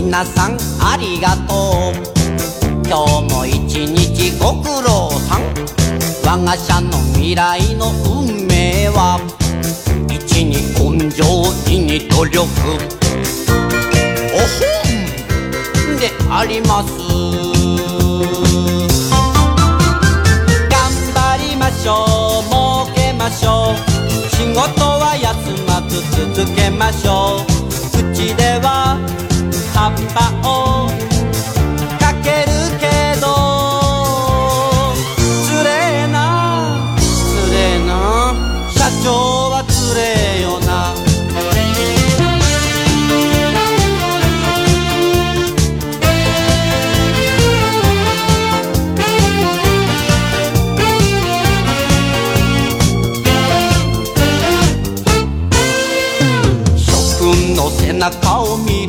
[0.09, 1.95] 員の皆さんありがとう。
[2.87, 5.43] 今日も一日ご苦労さん。
[6.25, 9.21] 我が社の未来の運命は
[10.11, 11.23] 一に根性
[11.67, 12.39] 二に努力。
[12.39, 12.41] お
[14.41, 14.47] ほ
[15.93, 16.89] んであります。
[20.71, 22.45] 頑張りましょう。
[22.49, 23.77] 儲けましょう。
[24.35, 25.29] 仕事は休
[25.67, 26.01] まず
[26.35, 27.45] 続けましょう。
[28.15, 28.97] 口では
[29.79, 30.98] tapaon oh.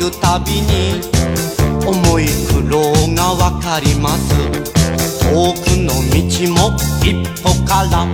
[0.10, 1.02] るたびに
[1.86, 4.34] 重い苦労がわかります。
[5.22, 6.18] 遠くの道
[6.52, 8.08] も一歩から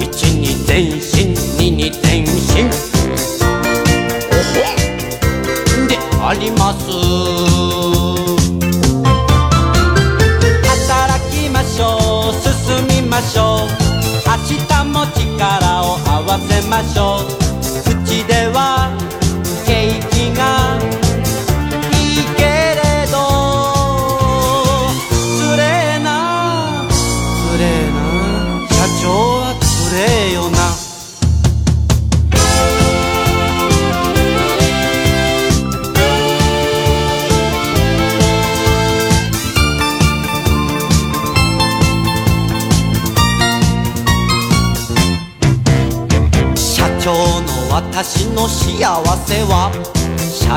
[0.00, 2.70] 一に前進二に前進。
[4.30, 4.56] おほ
[5.86, 6.80] であります。
[10.64, 13.68] 働きましょう進みましょう。
[14.26, 17.24] 明日も力を合わせましょう。
[18.06, 18.90] 口では
[19.66, 20.63] 景気が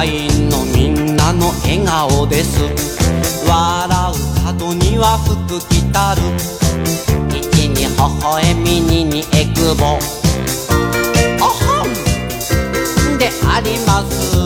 [0.03, 2.59] 員のみんなの笑顔です。
[3.47, 4.13] 笑う
[4.45, 6.21] 角には福来たる。
[7.35, 7.89] 一に微
[8.23, 9.97] 笑み二にえくぼ
[11.43, 14.37] おほんであります。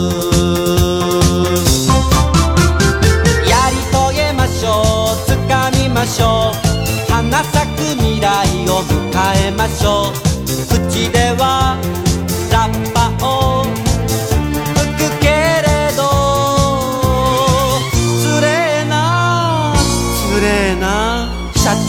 [3.50, 5.30] やり遂げましょう。
[5.30, 7.12] 掴みましょう。
[7.12, 9.12] 花咲く未来を迎
[9.48, 10.14] えましょう。
[10.90, 11.78] 口では
[12.52, 12.91] ラッ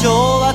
[0.03, 0.52] joy.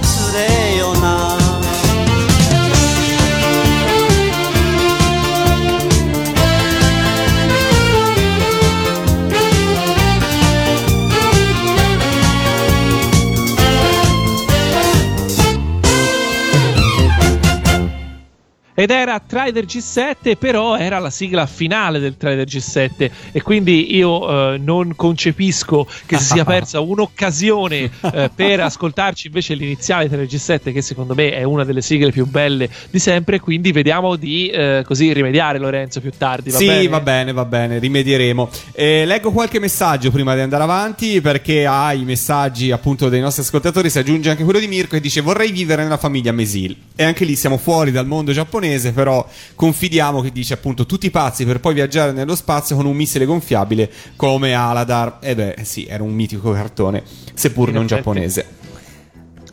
[18.80, 24.54] Ed era Trader G7, però era la sigla finale del Trader G7 e quindi io
[24.54, 30.72] eh, non concepisco che si sia persa un'occasione eh, per ascoltarci invece l'iniziale Trader G7
[30.72, 34.84] che secondo me è una delle sigle più belle di sempre, quindi vediamo di eh,
[34.86, 36.52] così rimediare Lorenzo più tardi.
[36.52, 36.88] Va sì, bene?
[36.88, 38.48] va bene, va bene, rimedieremo.
[38.74, 43.90] Eh, leggo qualche messaggio prima di andare avanti perché ai messaggi appunto dei nostri ascoltatori
[43.90, 46.76] si aggiunge anche quello di Mirko e dice vorrei vivere nella famiglia Mesil.
[46.96, 51.46] E anche lì siamo fuori dal mondo giapponese, però confidiamo che dice appunto tutti pazzi
[51.46, 55.18] per poi viaggiare nello spazio con un missile gonfiabile come Aladar.
[55.22, 57.04] E beh, sì, era un mitico cartone,
[57.34, 57.96] seppur In non effetti.
[57.96, 58.46] giapponese.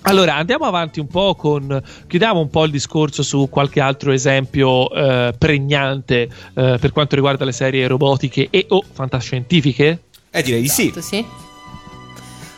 [0.07, 1.83] Allora andiamo avanti un po' con.
[2.07, 7.45] Chiudiamo un po' il discorso su qualche altro esempio eh, pregnante eh, per quanto riguarda
[7.47, 10.03] le serie robotiche e o fantascientifiche.
[10.31, 10.89] Eh, direi di sì.
[10.89, 11.25] Esatto, sì.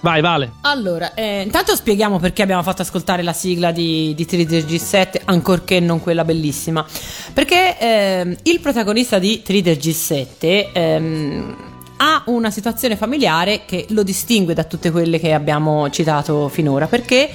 [0.00, 0.52] Vai, Vale.
[0.62, 5.80] Allora, eh, intanto spieghiamo perché abbiamo fatto ascoltare la sigla di, di 3D G7, ancorché
[5.80, 6.84] non quella bellissima.
[7.32, 11.56] Perché ehm, il protagonista di 3D G7 ehm,
[11.96, 17.30] ha una situazione familiare che lo distingue da tutte quelle che abbiamo citato finora, perché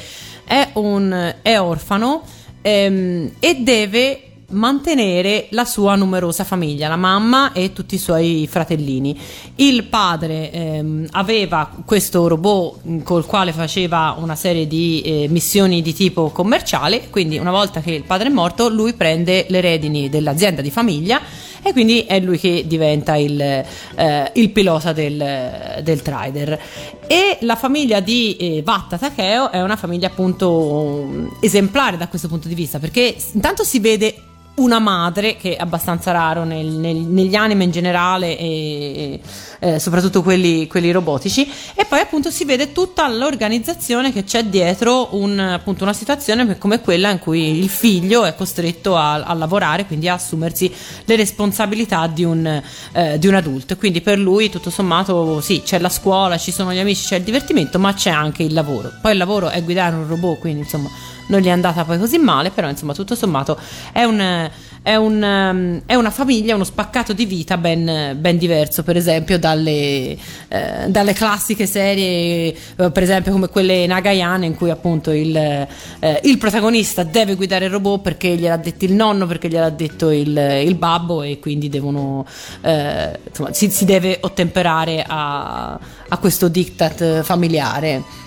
[0.46, 2.24] è, un, è orfano
[2.62, 9.18] ehm, e deve mantenere la sua numerosa famiglia, la mamma e tutti i suoi fratellini.
[9.56, 15.82] Il padre ehm, aveva questo robot mh, col quale faceva una serie di eh, missioni
[15.82, 20.10] di tipo commerciale, quindi una volta che il padre è morto lui prende le redini
[20.10, 21.22] dell'azienda di famiglia
[21.64, 26.60] e quindi è lui che diventa il, eh, il pilota del, del trader.
[27.08, 32.28] E la famiglia di eh, Vatta Takeo è una famiglia appunto um, esemplare da questo
[32.28, 34.16] punto di vista, perché intanto si vede
[34.56, 39.20] una madre che è abbastanza raro nel- nel- negli anime in generale e
[39.60, 41.50] eh, soprattutto quelli, quelli robotici.
[41.74, 46.82] E poi appunto si vede tutta l'organizzazione che c'è dietro un- appunto una situazione come
[46.82, 50.72] quella in cui il figlio è costretto a, a lavorare quindi a assumersi
[51.06, 53.74] le responsabilità di un, eh, di un adulto.
[53.74, 57.16] E quindi per lui tutto sommato sì c'è la scuola ci sono gli amici c'è
[57.18, 58.92] il divertimento ma c'è anche il lavoro.
[59.02, 60.90] Poi il lavoro è guidare un robot quindi insomma
[61.32, 63.58] non gli è andata poi così male, però insomma tutto sommato
[63.94, 64.50] è un,
[64.84, 70.18] è, un, è una famiglia, uno spaccato di vita ben, ben diverso, per esempio, dalle,
[70.50, 76.20] eh, dalle classiche serie, eh, per esempio come quelle Nagayane, in cui appunto il, eh,
[76.24, 80.38] il protagonista deve guidare il robot perché gliel'ha detto il nonno, perché gliel'ha detto il,
[80.66, 82.26] il babbo e quindi devono,
[82.62, 85.80] eh, insomma, si, si deve ottemperare a,
[86.10, 88.20] a questo diktat familiare.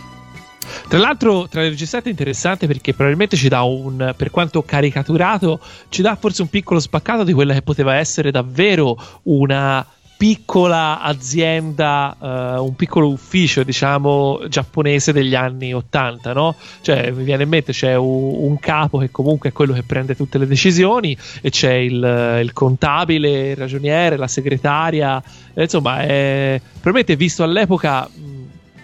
[0.89, 5.61] Tra l'altro, tra le registrate è interessante perché probabilmente ci dà un, per quanto caricaturato,
[5.89, 9.87] ci dà forse un piccolo spaccato di quella che poteva essere davvero una
[10.17, 16.55] piccola azienda, uh, un piccolo ufficio, diciamo, giapponese degli anni 80, no?
[16.81, 20.15] Cioè, mi viene in mente c'è un, un capo che comunque è quello che prende
[20.15, 25.23] tutte le decisioni e c'è il, il contabile, il ragioniere, la segretaria,
[25.55, 28.09] insomma, è, probabilmente visto all'epoca...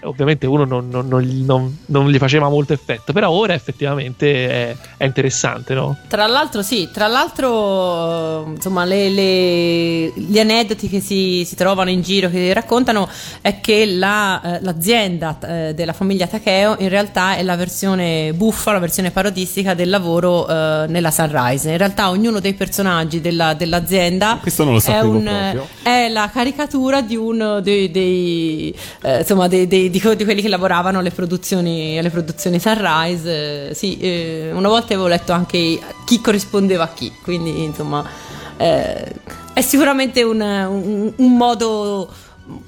[0.02, 5.04] Ovviamente uno non, non, non, non, gli faceva molto effetto, però ora effettivamente è, è
[5.04, 5.96] interessante, no?
[6.08, 12.00] Tra l'altro, sì, tra l'altro, insomma, le, le, gli aneddoti che si, si, trovano in
[12.00, 13.08] giro, che raccontano,
[13.42, 18.72] è che la, eh, l'azienda eh, della famiglia Takeo in realtà è la versione buffa,
[18.72, 21.70] la versione parodistica del lavoro eh, nella Sunrise.
[21.70, 27.02] In realtà ognuno dei personaggi della, dell'azienda Questo non lo è, un, è, la caricatura
[27.02, 32.10] di uno dei, dei insomma, dei, dei di, di, quelli che lavoravano alle produzioni, alle
[32.10, 33.70] produzioni Sunrise.
[33.70, 38.08] Eh, sì, eh, una volta avevo letto anche chi corrispondeva a chi, quindi insomma
[38.56, 39.12] eh,
[39.52, 42.08] è sicuramente un, un, un modo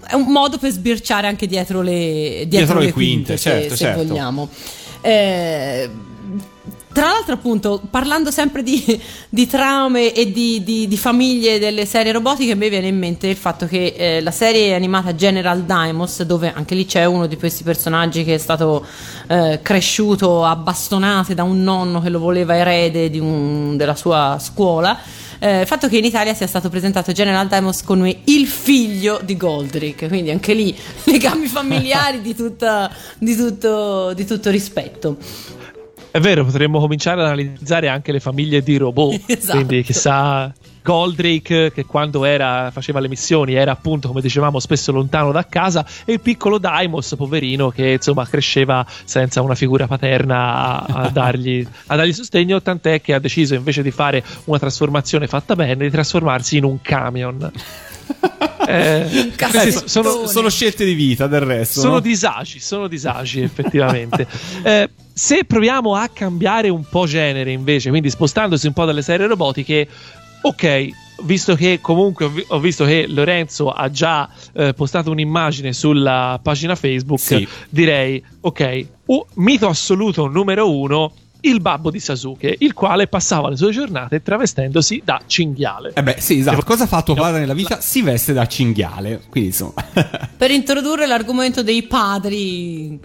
[0.07, 3.71] è un modo per sbirciare anche dietro le, dietro dietro le, le quinte, quinte, certo,
[3.71, 4.01] se, certo.
[4.01, 4.49] se vogliamo.
[5.01, 5.91] Eh,
[6.93, 12.13] tra l'altro, appunto, parlando sempre di, di traume e di, di, di, famiglie delle serie
[12.13, 16.23] robotiche, a me viene in mente il fatto che eh, la serie animata General Dimos,
[16.23, 18.85] dove anche lì c'è uno di questi personaggi che è stato
[19.27, 24.99] eh, cresciuto a bastonate da un nonno che lo voleva erede un, della sua scuola.
[25.39, 29.37] Eh, il fatto che in Italia sia stato presentato General Dimos come il figlio di
[29.37, 35.17] Goldrick, quindi anche lì legami familiari di, tutta, di, tutto, di tutto rispetto.
[36.13, 39.21] È vero, potremmo cominciare ad analizzare anche le famiglie di robot.
[39.33, 39.57] Esatto.
[39.57, 40.53] Quindi, chissà,
[40.83, 45.87] Goldrake, che quando era, faceva le missioni era appunto, come dicevamo, spesso lontano da casa,
[46.05, 51.67] e il piccolo Daimos, poverino, che insomma cresceva senza una figura paterna a, a, dargli,
[51.87, 55.91] a dargli sostegno, tant'è che ha deciso invece di fare una trasformazione fatta bene, di
[55.91, 57.51] trasformarsi in un camion.
[58.65, 59.33] Eh,
[59.87, 61.81] sono, sono scelte di vita del resto.
[61.81, 62.01] Sono no?
[62.01, 64.25] disagi, sono disagi effettivamente.
[64.63, 69.27] eh, se proviamo a cambiare un po' genere invece, quindi spostandosi un po' dalle serie
[69.27, 69.87] robotiche,
[70.43, 70.89] ok,
[71.25, 76.41] visto che comunque ho, vi- ho visto che Lorenzo ha già eh, postato un'immagine sulla
[76.43, 77.47] pagina Facebook, Sì.
[77.69, 81.13] direi ok, uh, mito assoluto numero uno.
[81.45, 85.91] Il babbo di Sasuke, il quale passava le sue giornate travestendosi da cinghiale.
[85.93, 86.63] Eh beh, sì, esatto.
[86.63, 87.81] Cosa fa tuo padre nella vita?
[87.81, 89.23] Si veste da cinghiale.
[89.29, 89.75] Quindi, insomma.
[90.37, 92.97] per introdurre l'argomento dei padri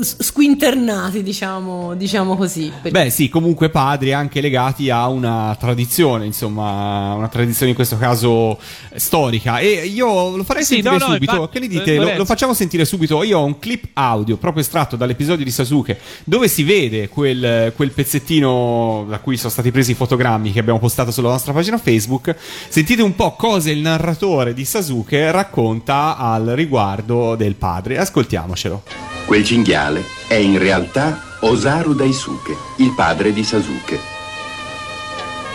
[0.00, 2.70] squinternati, diciamo, diciamo così.
[2.82, 7.96] Per- Beh, sì, comunque padri anche legati a una tradizione, insomma, una tradizione in questo
[7.98, 8.58] caso
[8.90, 9.58] eh, storica.
[9.58, 11.34] E io lo farei Sì, sentire no, no, subito.
[11.34, 11.94] infatti, che ne dite?
[11.94, 13.22] eh, Lo, lo facciamo sentire subito.
[13.22, 17.90] Io ho un clip audio proprio estratto dall'episodio di Sasuke dove si vede quel, quel
[17.90, 22.34] pezzettino da cui sono stati presi i fotogrammi che abbiamo postato sulla nostra pagina Facebook.
[22.68, 27.98] Sentite un po' cosa il narratore di Sasuke racconta al riguardo del padre.
[27.98, 29.09] Ascoltiamocelo.
[29.26, 33.98] Quel cinghiale è in realtà Osaru Daisuke, il padre di Sasuke.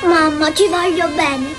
[0.03, 1.53] Mamma, ci voglio bene.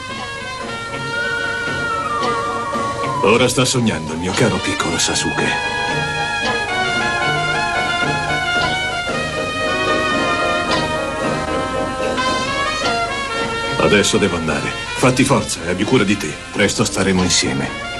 [3.22, 5.74] Ora sta sognando il mio caro piccolo Sasuke.
[13.78, 14.68] Adesso devo andare.
[14.96, 16.32] Fatti forza e abbi cura di te.
[16.52, 17.95] Presto staremo insieme.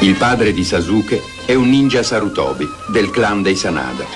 [0.00, 4.06] Il padre di Sasuke è un ninja Sarutobi del clan dei Sanada.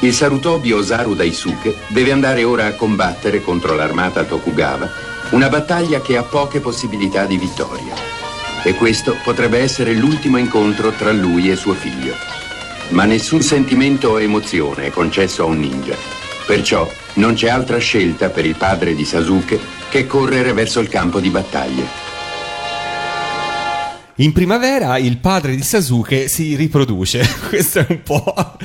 [0.00, 4.90] Il Sarutobi Osaru Daisuke deve andare ora a combattere contro l'armata Tokugawa,
[5.30, 7.94] una battaglia che ha poche possibilità di vittoria.
[8.64, 12.14] E questo potrebbe essere l'ultimo incontro tra lui e suo figlio.
[12.88, 15.94] Ma nessun sentimento o emozione è concesso a un ninja.
[16.44, 21.20] Perciò non c'è altra scelta per il padre di Sasuke che correre verso il campo
[21.20, 22.01] di battaglia.
[24.16, 27.26] In primavera il padre di Sasuke si riproduce.
[27.48, 28.56] Questo è un po'.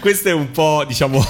[0.00, 1.22] Questo è un po', diciamo.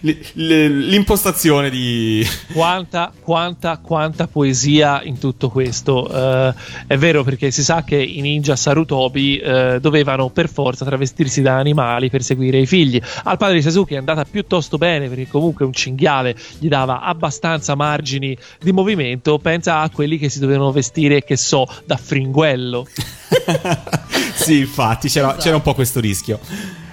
[0.00, 2.26] L'impostazione di.
[2.52, 6.08] Quanta, quanta, quanta poesia in tutto questo.
[6.08, 6.54] Eh,
[6.86, 11.56] è vero perché si sa che i ninja Sarutobi eh, dovevano per forza travestirsi da
[11.56, 13.00] animali per seguire i figli.
[13.24, 17.74] Al padre di Sasuke è andata piuttosto bene perché comunque un cinghiale gli dava abbastanza
[17.74, 19.38] margini di movimento.
[19.38, 22.86] Pensa a quelli che si dovevano vestire, che so, da fringuello.
[24.34, 25.42] sì, infatti, c'era, Esatto.
[25.42, 26.38] c'era un po' questo rischio.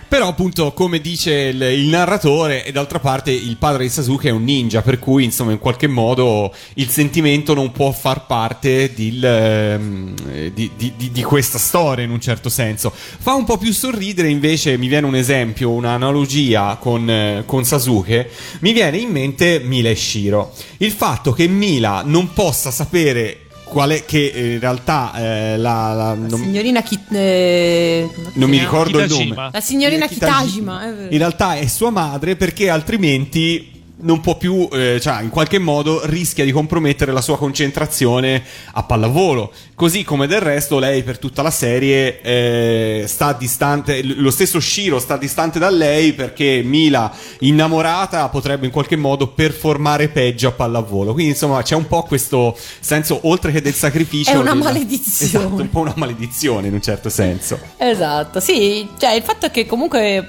[0.09, 4.31] Però, appunto, come dice il, il narratore, e d'altra parte il padre di Sasuke è
[4.31, 10.15] un ninja, per cui, insomma, in qualche modo il sentimento non può far parte ehm,
[10.51, 12.91] di, di- di- di questa storia, in un certo senso.
[12.91, 18.31] Fa un po' più sorridere, invece, mi viene un esempio, un'analogia con, eh, con Sasuke,
[18.61, 20.53] mi viene in mente Mila e Shiro.
[20.77, 25.93] Il fatto che Mila non possa sapere qual è che eh, in realtà eh, la,
[25.93, 29.35] la- non- Signorina Ki- eh, non mi ricordo il Kitajima.
[29.35, 29.49] nome.
[29.53, 30.79] La signorina Kitajima.
[30.79, 31.07] Kitajima.
[31.11, 36.01] In realtà è sua madre perché altrimenti non può più, eh, cioè in qualche modo
[36.05, 38.43] rischia di compromettere la sua concentrazione
[38.73, 39.51] a pallavolo.
[39.75, 44.99] Così come del resto lei per tutta la serie eh, sta distante, lo stesso Shiro
[44.99, 51.13] sta distante da lei perché Mila innamorata potrebbe in qualche modo performare peggio a pallavolo.
[51.13, 54.31] Quindi insomma c'è un po' questo senso oltre che del sacrificio.
[54.31, 55.17] È una della- maledizione.
[55.29, 57.59] Esatto, un po' una maledizione in un certo senso.
[57.77, 60.25] Esatto, sì, cioè il fatto è che comunque eh,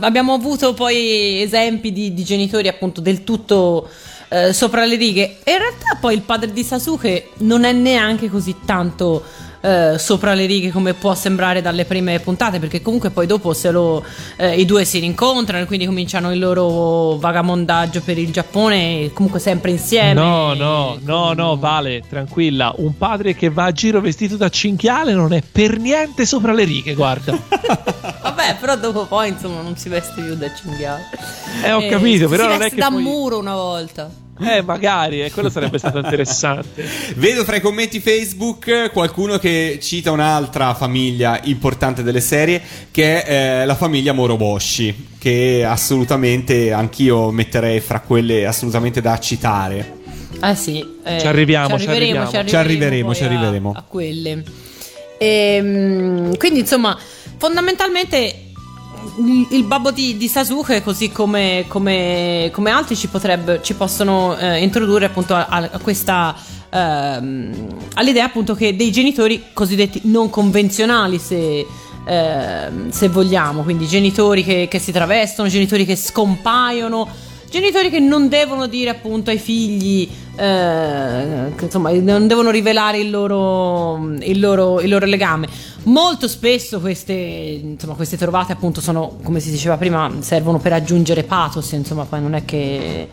[0.00, 3.88] abbiamo avuto poi esempi di, di genitori appunto del tutto
[4.28, 5.38] eh, sopra le righe.
[5.44, 9.22] E in realtà poi il padre di Sasuke non è neanche così tanto
[9.64, 13.70] eh, sopra le righe come può sembrare dalle prime puntate perché comunque poi dopo se
[13.70, 14.04] lo,
[14.36, 19.40] eh, i due si rincontrano e quindi cominciano il loro vagamondaggio per il Giappone comunque
[19.40, 20.12] sempre insieme.
[20.12, 22.74] No, no, no, no, Vale, tranquilla.
[22.76, 26.64] Un padre che va a giro vestito da cinghiale non è per niente sopra le
[26.64, 27.32] righe, guarda.
[28.22, 31.04] Vabbè, però dopo poi insomma non si veste più da cinghiale.
[31.62, 34.10] Eh, ho capito, si però non è che da poi- muro una volta.
[34.40, 36.84] Eh, magari, eh, quello sarebbe stato interessante.
[37.14, 42.60] Vedo fra i commenti Facebook qualcuno che cita un'altra famiglia importante delle serie
[42.90, 50.02] che è eh, la famiglia Moroboshi, che assolutamente anchio metterei fra quelle assolutamente da citare.
[50.40, 52.28] Ah sì, eh, Ci arriviamo, ci arriviamo.
[52.44, 53.72] Ci arriveremo, poi ci arriveremo.
[53.72, 54.42] A, a quelle.
[55.18, 56.98] Ehm, quindi insomma,
[57.36, 58.43] fondamentalmente
[59.50, 64.62] il, babbo di, di Sasuke, così come, come- come altri, ci, potrebbe, ci possono eh,
[64.62, 66.34] introdurre appunto a, a questa.
[66.70, 71.66] ehm, all'idea appunto che dei genitori cosiddetti non convenzionali, se,
[72.04, 77.08] ehm, se vogliamo, quindi genitori che, che si travestono, genitori che scompaiono,
[77.54, 84.12] genitori che non devono dire appunto ai figli, eh, insomma, non devono rivelare il loro,
[84.18, 85.46] il loro, il loro legame.
[85.84, 91.22] Molto spesso queste, insomma, queste trovate appunto sono, come si diceva prima, servono per aggiungere
[91.22, 93.08] pathos, insomma, poi non è che...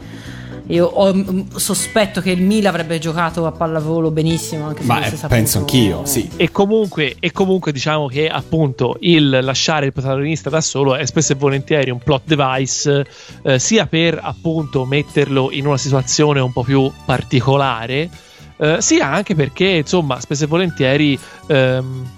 [0.72, 5.06] Io ho- mm, sospetto che il Mila avrebbe giocato a pallavolo benissimo anche se Ma
[5.06, 6.30] eh, penso anch'io, sì.
[6.38, 11.34] E comunque, e comunque diciamo che appunto il lasciare il protagonista da solo è spesso
[11.34, 13.06] e volentieri un plot device
[13.44, 18.10] eh, sia per appunto metterlo in una situazione un po' più particolare
[18.58, 22.10] eh, sia anche perché insomma spesso e volentieri ehm,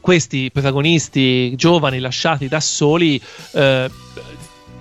[0.00, 3.20] questi protagonisti giovani lasciati da soli
[3.52, 3.90] eh,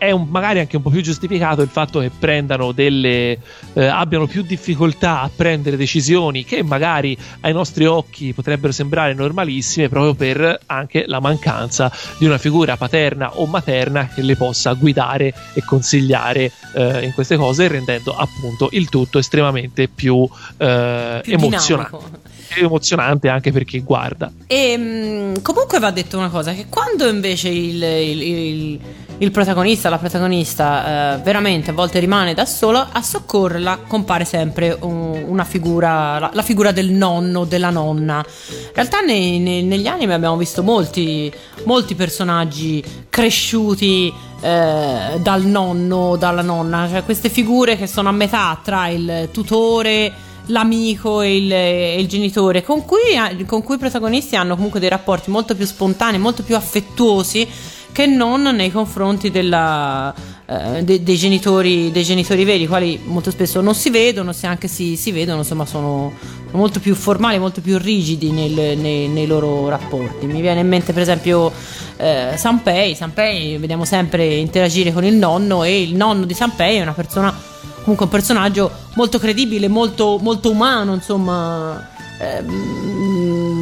[0.02, 3.38] è un- magari anche un po' più giustificato il fatto che prendano delle
[3.74, 9.89] eh, abbiano più difficoltà a prendere decisioni che magari ai nostri occhi potrebbero sembrare normalissime
[9.89, 15.36] proprio per anche la mancanza di una figura paterna o materna che le possa guidare
[15.54, 20.28] e consigliare eh, in queste cose rendendo appunto il tutto estremamente più,
[20.58, 22.30] eh, Più emozionante dinamico.
[22.54, 27.47] Emozionante anche per chi guarda E mh, comunque va detto una cosa: che quando invece
[27.49, 28.80] il, il- il-
[29.22, 34.76] il protagonista, la protagonista, eh, veramente a volte rimane da solo, a soccorrerla compare sempre
[34.82, 38.26] un- una figura, la, la figura del nonno, della nonna.
[38.49, 41.32] In realtà nei- nei- negli anime abbiamo visto molti,
[41.65, 44.11] molti personaggi cresciuti
[44.41, 50.11] eh, dal nonno, dalla nonna, cioè queste figure che sono a metà tra il tutore
[50.47, 54.89] l'amico e il, e il genitore, con cui, con cui i protagonisti hanno comunque dei
[54.89, 57.47] rapporti molto più spontanei, molto più affettuosi
[57.92, 60.14] che non nei confronti della,
[60.46, 64.48] eh, de- dei, genitori, dei genitori veri, i quali molto spesso non si vedono, se
[64.48, 66.14] anche si, si vedono, insomma, sono
[66.52, 70.26] molto più formali, molto più rigidi nel- nei, nei loro rapporti.
[70.26, 71.52] Mi viene in mente, per esempio,
[71.98, 72.96] eh, Sanpei.
[72.96, 77.50] Sanpei vediamo sempre interagire con il nonno, e il nonno di Sanpei è una persona
[77.82, 81.89] comunque un personaggio molto credibile, molto, molto umano, insomma,
[82.20, 82.46] ehm,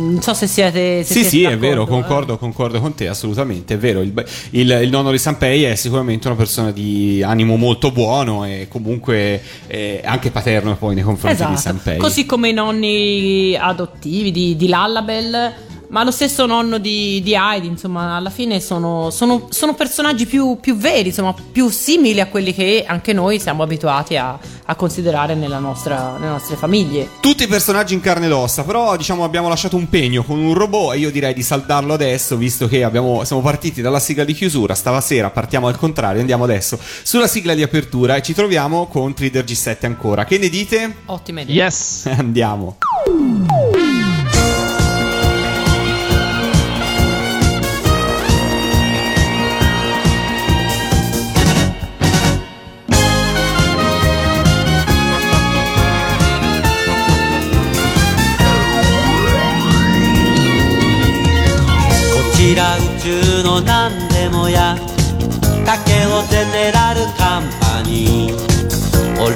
[0.09, 1.03] non so se siete.
[1.03, 1.87] se Sì, siete sì, è vero, eh.
[1.87, 4.01] concordo, concordo con te, assolutamente, è vero.
[4.01, 4.13] Il,
[4.51, 9.41] il- il nonno di Sanpei è sicuramente una persona di animo molto buono e comunque
[9.67, 11.59] eh, anche paterno poi nei confronti di Esatto.
[11.59, 11.97] Sanpei.
[11.97, 15.53] Così come i nonni adottivi di, di Lallabel,
[15.89, 20.57] ma lo stesso nonno di, di Heidi, insomma, alla fine sono, sono- sono personaggi più,
[20.61, 24.37] più veri, insomma, più simili a quelli che anche noi siamo abituati a,
[24.69, 27.09] a considerare nella nostra- nelle nostre famiglie.
[27.19, 30.53] Tutti i personaggi in carne ed ossa, però diciamo abbiamo lasciato un pegno con un
[30.53, 34.33] robot e io direi di saldarlo adesso, visto che abbiamo- siamo partiti dalla sigla di
[34.33, 39.13] chiusura, stasera partiamo al contrario, andiamo adesso sulla sigla di apertura e ci troviamo con
[39.15, 40.23] Trader G7 ancora.
[40.25, 40.97] Che ne dite?
[41.05, 41.63] Ottima idea.
[41.65, 42.05] Yes.
[42.15, 43.78] Andiamo.「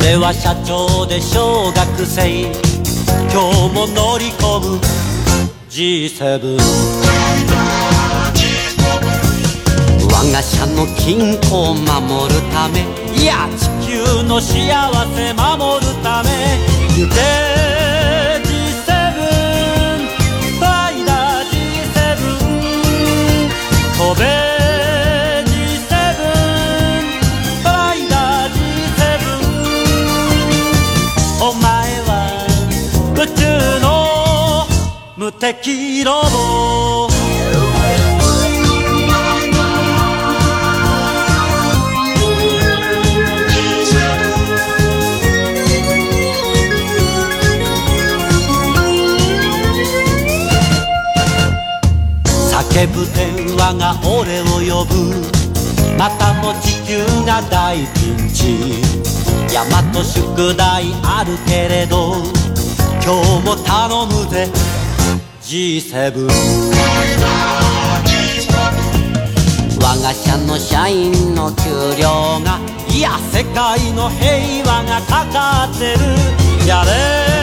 [0.05, 2.51] 俺は社長で小学生」
[3.31, 4.77] 「今日も乗り込む
[5.69, 6.59] G7」
[10.11, 12.85] 我が社の均衡を守るため。
[13.17, 14.51] いや地球の幸
[15.15, 17.52] せ守るため。
[35.43, 37.09] 無敵ロボ
[52.49, 55.11] 叫ぶ電話が俺を呼ぶ。
[55.97, 58.81] またも地球が大ピンチ。
[59.53, 62.13] 大和宿題あるけれど
[63.03, 64.47] 今日も頼むぜ。
[65.53, 66.27] G7
[69.77, 71.69] 我が社の社員の給
[72.01, 76.67] 料がいや世界の平和がかかってる。
[76.67, 77.42] やれ。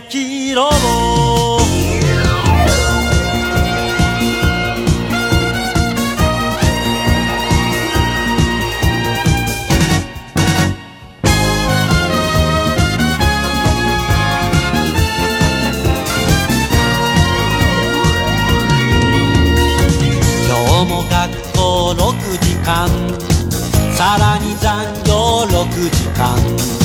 [0.00, 1.58] 無敵ロボ
[20.46, 21.12] 今日も学
[21.52, 21.60] 校
[21.92, 21.98] 6
[22.38, 22.88] 時間。
[23.92, 26.79] さらに残業6時間。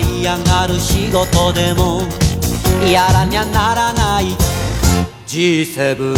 [0.00, 2.02] 嫌がる仕事でも
[2.90, 4.36] やらにゃならない。
[5.26, 6.16] G7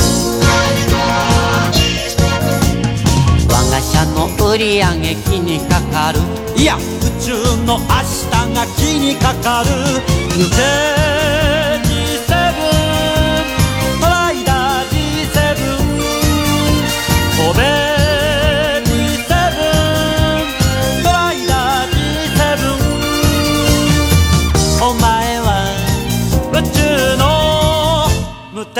[3.49, 6.20] 我が社の売り上げ気にかかる。
[6.57, 6.80] いや宇
[7.20, 7.33] 宙
[7.64, 9.70] の明日が気にかかる。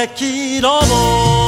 [0.09, 1.42] 黄色の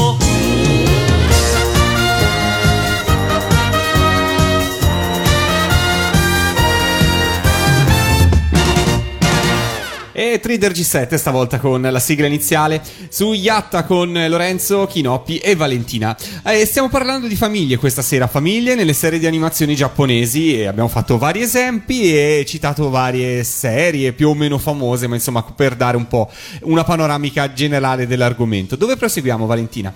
[10.41, 16.16] Trader G7 stavolta con la sigla iniziale su Yatta con Lorenzo, Chinoppi e Valentina.
[16.45, 20.89] Eh, stiamo parlando di famiglie questa sera, famiglie nelle serie di animazioni giapponesi e abbiamo
[20.89, 25.97] fatto vari esempi e citato varie serie più o meno famose, ma insomma per dare
[25.97, 26.30] un po'
[26.62, 28.76] una panoramica generale dell'argomento.
[28.76, 29.95] Dove proseguiamo Valentina?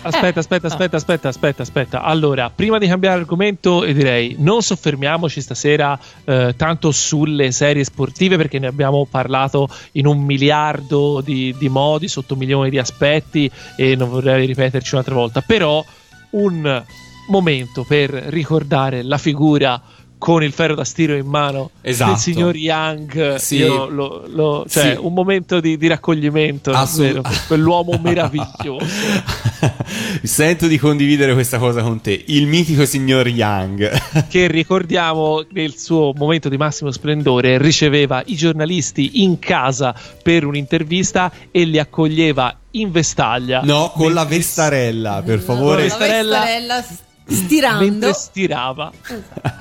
[0.00, 2.02] Aspetta, aspetta, aspetta, aspetta, aspetta, aspetta.
[2.02, 8.58] Allora, prima di cambiare argomento, direi non soffermiamoci stasera eh, tanto sulle serie sportive perché
[8.58, 14.08] ne abbiamo parlato in un miliardo di, di modi, sotto milioni di aspetti e non
[14.08, 15.40] vorrei ripeterci un'altra volta.
[15.40, 15.84] Però
[16.30, 16.84] un
[17.28, 19.82] momento per ricordare la figura
[20.18, 22.10] con il ferro da stiro in mano Esatto.
[22.10, 23.36] del signor Young.
[23.36, 23.56] Sì.
[23.56, 24.98] Io lo- lo- cioè, Sì.
[25.00, 28.84] un momento di, di raccoglimento Assolut- per quell'uomo meraviglioso.
[30.22, 32.22] Sento di condividere questa cosa con te.
[32.26, 34.26] Il mitico signor Young.
[34.28, 41.32] che ricordiamo nel suo momento di massimo splendore riceveva i giornalisti in casa per un'intervista
[41.50, 43.60] e li accoglieva in vestaglia.
[43.62, 45.88] No, con la vestarella, per favore.
[45.88, 46.84] La vestarella
[47.28, 47.84] stirando.
[47.84, 48.90] Mentre stirava.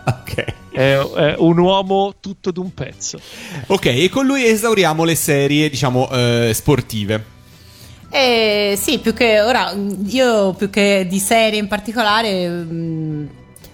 [0.06, 0.46] ok.
[0.72, 3.20] È, è un uomo tutto d'un pezzo.
[3.68, 7.36] Ok, e con lui esauriamo le serie, diciamo, eh, sportive.
[8.10, 9.74] Eh, sì, più che ora
[10.06, 13.30] io più che di serie in particolare mh,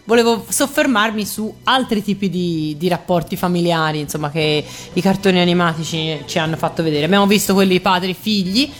[0.05, 6.19] volevo soffermarmi su altri tipi di, di rapporti familiari, insomma, che i cartoni animati ci,
[6.25, 7.05] ci hanno fatto vedere.
[7.05, 8.71] Abbiamo visto quelli padri-figli.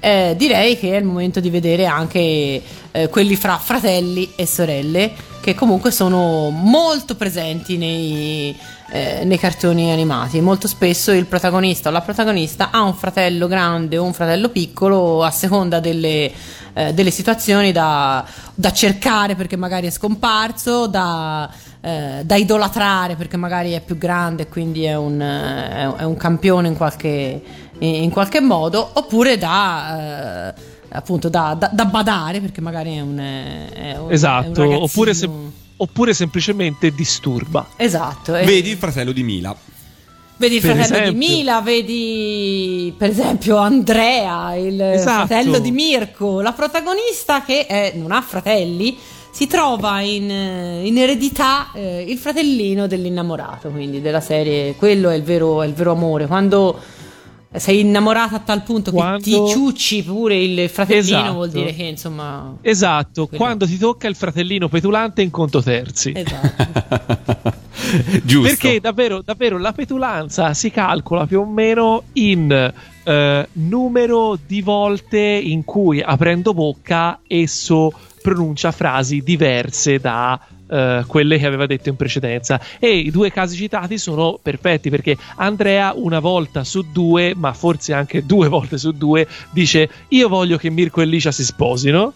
[0.00, 5.12] Eh, direi che è il momento di vedere anche eh, quelli fra fratelli e sorelle,
[5.40, 8.54] che comunque sono molto presenti nei,
[8.90, 10.40] eh, nei cartoni animati.
[10.40, 15.22] Molto spesso il protagonista o la protagonista ha un fratello grande o un fratello piccolo
[15.24, 16.30] a seconda delle,
[16.74, 18.24] eh, delle situazioni da,
[18.54, 21.48] da cercare perché magari è scomparso, da,
[21.80, 25.94] eh, da idolatrare perché magari è più grande e quindi è un, eh, è un-
[25.98, 27.40] è un campione in qualche,
[27.78, 30.48] in qualche modo, oppure da...
[30.54, 34.72] eh, appunto da, da- da badare perché magari è un, è un- è Esatto, un
[34.74, 35.14] oppure, ragazzino.
[35.14, 37.66] sem- oppure semplicemente disturba.
[37.76, 38.44] esatto eh.
[38.44, 39.54] Vedi il fratello di Mila.
[40.38, 41.12] Vedi il Per fratello esempio.
[41.12, 45.26] di Mila, vedi per esempio Andrea, il Esatto.
[45.26, 48.96] fratello di Mirko, la protagonista che è- non ha fratelli,
[49.30, 55.22] si trova in, in eredità eh, il fratellino dell'innamorato, quindi della serie, quello è il
[55.22, 56.26] vero, è il vero amore.
[56.26, 56.80] Quando
[57.56, 61.32] sei innamorata a tal punto Quando- che ti ciucci pure il fratellino, Esatto.
[61.32, 62.56] vuol dire che insomma...
[62.60, 63.42] Esatto, Quello.
[63.42, 66.12] quando ti tocca il fratellino petulante in conto terzi.
[66.14, 67.56] Esatto.
[68.22, 68.48] Giusto.
[68.48, 72.72] Perché davvero, davvero la petulanza si calcola più o meno in
[73.04, 80.38] eh, numero di volte in cui aprendo bocca esso pronuncia frasi diverse da
[80.68, 82.60] eh, quelle che aveva detto in precedenza.
[82.78, 87.92] E i due casi citati sono perfetti perché Andrea una volta su due, ma forse
[87.92, 92.12] anche due volte su due, dice io voglio che Mirko e Licia si sposino.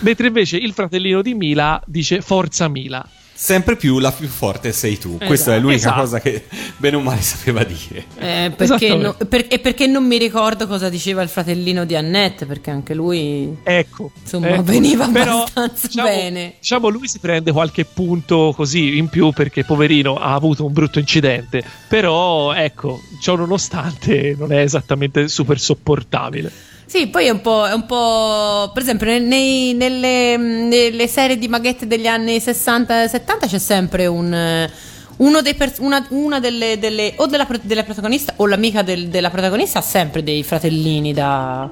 [0.00, 3.06] Mentre invece il fratellino di Mila dice Forza Mila.
[3.42, 5.18] Sempre più la più forte sei tu.
[5.18, 6.00] Questa è l'unica Esatto.
[6.00, 6.44] cosa che
[6.76, 8.04] bene o male sapeva dire.
[8.16, 12.46] Eh, perché, no- per- e perché non mi ricordo cosa diceva il fratellino di Annette,
[12.46, 14.62] perché anche lui Ecco, insomma ecco.
[14.62, 16.54] veniva Però, abbastanza diciamo, bene.
[16.60, 21.00] Diciamo, lui si prende qualche punto così in più perché, poverino, ha avuto un brutto
[21.00, 21.64] incidente.
[21.88, 26.52] Però, ecco, ciò nonostante, non è esattamente super sopportabile.
[26.92, 31.48] Sì, poi è un po', è un po' per esempio nei- nelle, nelle serie di
[31.48, 37.14] maghette degli anni 60 e 70 c'è sempre un eh, pers- una, una delle, delle-
[37.16, 41.66] o della, della protagonista o l'amica del- della protagonista ha sempre dei fratellini da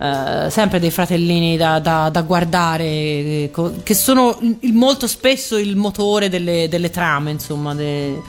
[0.00, 3.50] eh, sempre dei fratellini da, da- da guardare eh,
[3.82, 8.20] che sono il- molto spesso il motore delle, delle trame insomma de-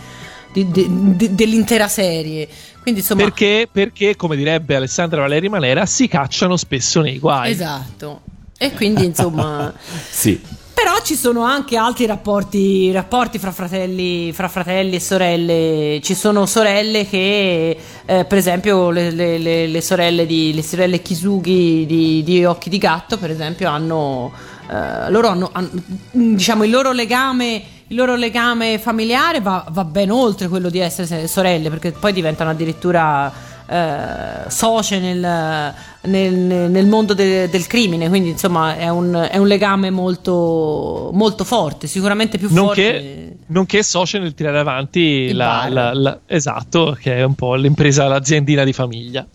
[0.55, 2.47] di- di- di- dell'intera serie
[2.81, 7.51] quindi insomma Perché, perché, come direbbe Alessandra Valeri Malera, si cacciano spesso nei guai.
[7.51, 8.21] esatto
[8.57, 9.73] e quindi insomma
[10.09, 10.39] Sì.
[10.75, 15.99] Però ci sono anche altri rapporti, rapporti fra, fratelli, fra fratelli e sorelle.
[16.03, 21.01] Ci sono sorelle che, eh, per esempio, le, le- le- le sorelle di le sorelle
[21.01, 24.33] Kisugi di, di Occhi di Gatto, per esempio, hanno.
[24.69, 25.71] eh, loro hanno, hanno-
[26.11, 27.63] diciamo il loro legame.
[27.87, 32.13] Il loro legame familiare va, va ben oltre quello di essere se- sorelle, perché poi
[32.13, 33.31] diventano addirittura
[33.67, 36.33] eh, socie nel, nel-
[36.71, 41.85] nel mondo de- del crimine, quindi insomma è un, è un legame molto, molto forte,
[41.87, 43.34] sicuramente più Nonché, forte.
[43.47, 48.63] Nonché socio nel tirare avanti la, la- la- esatto, che è un po' l'impresa, l'aziendina
[48.63, 49.25] di famiglia.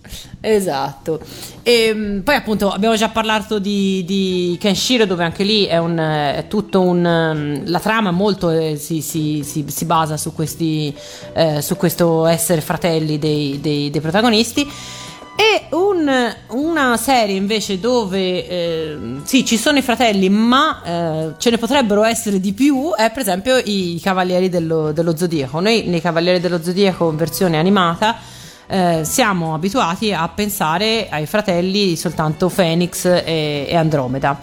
[0.40, 1.20] Esatto.
[1.62, 5.96] E mh, poi appunto abbiamo già parlato di, di Kenshiro dove anche lì è, un,
[5.98, 7.04] è tutto un...
[7.06, 10.94] ehm, la trama molto eh, si, si- si- si basa su, questi,
[11.34, 14.68] eh, su questo essere fratelli dei, dei- dei protagonisti.
[15.41, 21.49] E un- una serie invece dove eh, sì, ci sono i fratelli, ma eh, ce
[21.49, 25.61] ne potrebbero essere di più, è per esempio i Cavalieri dello, dello Zodiaco.
[25.61, 28.16] Noi nei Cavalieri dello Zodiaco in versione animata
[28.66, 34.38] eh, siamo abituati a pensare ai fratelli soltanto Phoenix e, e Andromeda.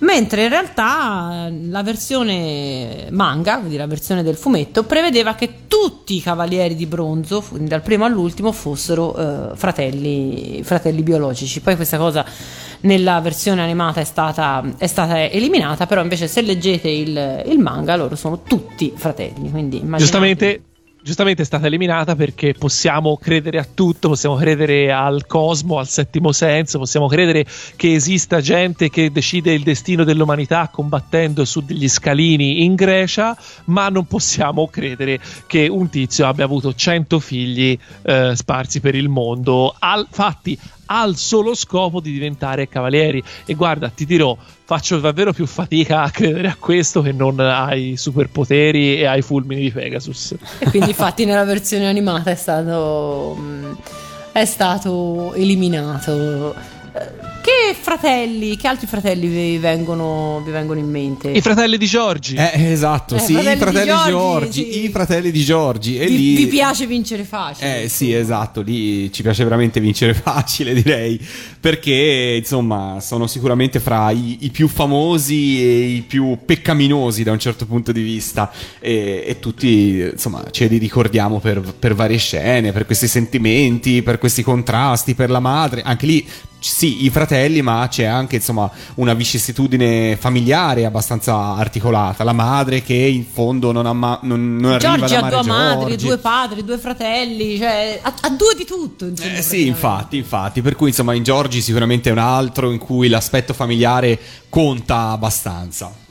[0.00, 6.16] Mentre in realtà eh, la versione manga, quindi la versione del fumetto, prevedeva che tutti
[6.16, 11.60] i cavalieri di bronzo, dal primo all'ultimo, fossero eh, fratelli, fratelli biologici.
[11.60, 12.24] Poi questa cosa
[12.80, 17.96] nella versione animata è stata, è stata eliminata, però invece se leggete il, il manga
[17.96, 20.60] loro sono tutti fratelli, immaginate- Giustamente,
[21.06, 26.32] giustamente è stata eliminata perché possiamo credere a tutto, possiamo credere al cosmo, al settimo
[26.32, 27.46] senso, possiamo credere
[27.76, 33.88] che esista gente che decide il destino dell'umanità combattendo su degli scalini in Grecia, ma
[33.88, 39.76] non possiamo credere che un tizio abbia avuto 100 figli eh, sparsi per il mondo,
[39.78, 43.22] al- fatti al solo scopo di diventare cavalieri.
[43.44, 47.96] E guarda, ti dirò, faccio davvero più fatica a credere a questo che non ai
[47.96, 50.34] superpoteri e ai fulmini di Pegasus.
[50.58, 53.72] E quindi infatti nella versione animata è stato, mm,
[54.32, 56.54] è stato eliminato.
[57.56, 61.30] Che fratelli, che altri fratelli vi vengono, vi vengono in mente?
[61.30, 62.34] I fratelli di Giorgi.
[62.34, 64.84] Eh, esatto, Eh, sì, fratelli i fratelli di Giorgi, Giorgi, sì.
[64.84, 65.98] i fratelli di Giorgi.
[65.98, 66.36] E vi, lì...
[66.36, 67.84] vi piace vincere facile?
[67.84, 71.18] Eh sì, esatto, lì ci piace veramente vincere facile, direi,
[71.66, 77.40] perché insomma sono sicuramente fra i, i più famosi e i più peccaminosi da un
[77.40, 82.70] certo punto di vista e, e tutti insomma ce li ricordiamo per, per varie scene,
[82.70, 86.24] per questi sentimenti, per questi contrasti, per la madre, anche lì
[86.58, 92.24] sì, i fratelli, ma c'è anche insomma una vicissitudine familiare abbastanza articolata.
[92.24, 96.18] La madre che in fondo non, amma- non, non arriva Giorgi ha due madri, due
[96.18, 99.06] padri, due fratelli, cioè ha, ha due di tutto.
[99.06, 102.78] insomma, Eh, sì, infatti, infatti, per cui insomma in Giorgi sicuramente è un altro in
[102.78, 106.04] cui l'aspetto familiare conta abbastanza.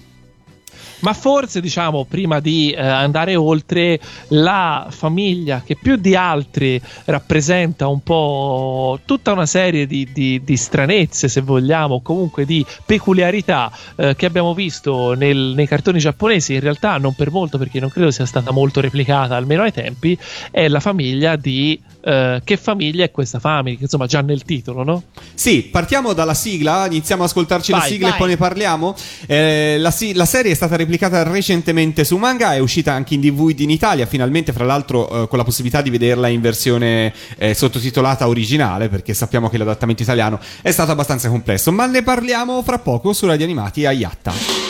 [0.99, 7.87] Ma forse, diciamo, prima di eh, andare oltre, la famiglia che più di altri rappresenta
[7.87, 14.15] un po' tutta una serie di, di- di stranezze, se vogliamo, comunque di peculiarità eh,
[14.15, 18.09] che abbiamo visto nel- nei cartoni giapponesi, in realtà non per molto perché non credo
[18.09, 20.17] sia stata molto replicata, almeno ai tempi,
[20.49, 21.79] è la famiglia di...
[22.05, 23.79] eh, che famiglia è questa famiglia?
[23.81, 25.03] Insomma già nel titolo, no?
[25.33, 28.19] Sì, partiamo dalla sigla, iniziamo a ascoltarci la Vai, sigla e vai.
[28.19, 28.95] poi ne parliamo.
[29.25, 33.21] Eh, la, si- la serie è stata replicata recentemente su manga, è uscita anche in
[33.21, 37.53] DVD in Italia, finalmente fra l'altro eh, con la possibilità di vederla in versione eh,
[37.55, 42.77] sottotitolata originale, perché sappiamo che l'adattamento italiano è stato abbastanza complesso, ma ne parliamo fra
[42.77, 44.64] poco su Radio Animati a Yatta.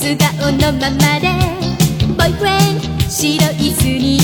[0.00, 1.28] 素顔のままで。
[2.16, 2.80] ボイフレン
[3.10, 4.19] 白いスニー。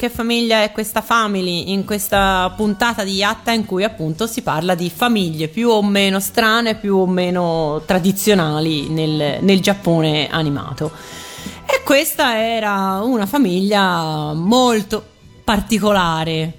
[0.00, 4.74] Che famiglia è questa family, in questa puntata di Yatta in cui appunto si parla
[4.74, 10.90] di famiglie più o meno strane, più o meno tradizionali nel, nel Giappone animato.
[11.66, 15.04] E questa era una famiglia molto
[15.44, 16.54] particolare.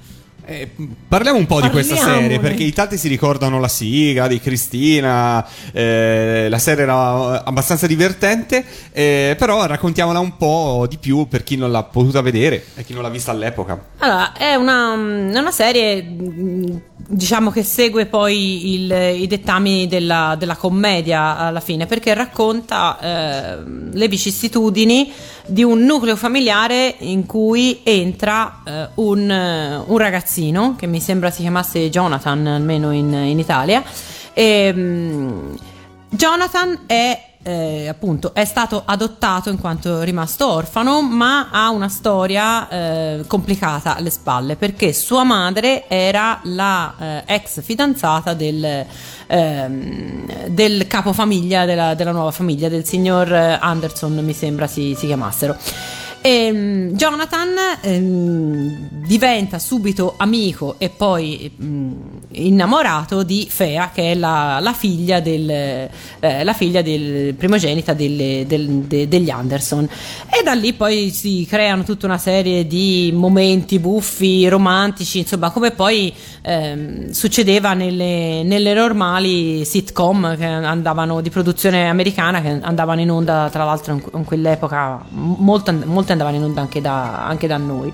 [0.52, 0.68] Eh,
[1.08, 5.48] parliamo un po' di questa serie perché in tanti si ricordano la sigla di Cristina,
[5.72, 11.56] eh, la serie era abbastanza divertente, eh, però raccontiamola un po' di più per chi
[11.56, 13.82] non l'ha potuta vedere e chi non l'ha vista all'epoca.
[14.00, 20.58] Allora, è una, una serie, mh, diciamo, che segue poi il- i dettami della, della
[20.58, 23.58] commedia alla fine, perché racconta eh,
[23.94, 25.12] le vicissitudini
[25.48, 30.40] di un nucleo familiare in cui entra eh, un, eh, un ragazzino,
[30.76, 33.84] che mi sembra si chiamasse Jonathan, almeno in, in Italia,
[34.34, 35.58] e, mh,
[36.10, 42.68] Jonathan è eh, appunto è stato adottato in quanto rimasto orfano, ma ha una storia
[42.70, 48.86] eh, complicata alle spalle perché sua madre era la eh, ex fidanzata del,
[49.28, 55.08] ehm, del capofamiglia della, della nuova famiglia, del signor eh, Anderson, mi sembra si, si
[55.08, 55.58] chiamassero.
[56.24, 57.50] E, mm, Jonathan
[57.82, 61.92] ehm, diventa subito amico e poi mm,
[62.34, 68.46] innamorato di Fea, che è la, la figlia, del, eh, la figlia del primogenita delle-
[68.46, 69.84] del- de- degli Anderson.
[70.30, 75.72] E da lì poi si creano tutta una serie di momenti buffi, romantici, insomma, come
[75.72, 76.14] poi
[76.44, 83.64] ehm, succedeva nelle, nelle normali sitcom andavano di produzione americana, che andavano in onda, tra
[83.64, 85.74] l'altro, in, in quell'epoca, molto,
[86.12, 87.94] molte andavano in onda anche da, anche da noi.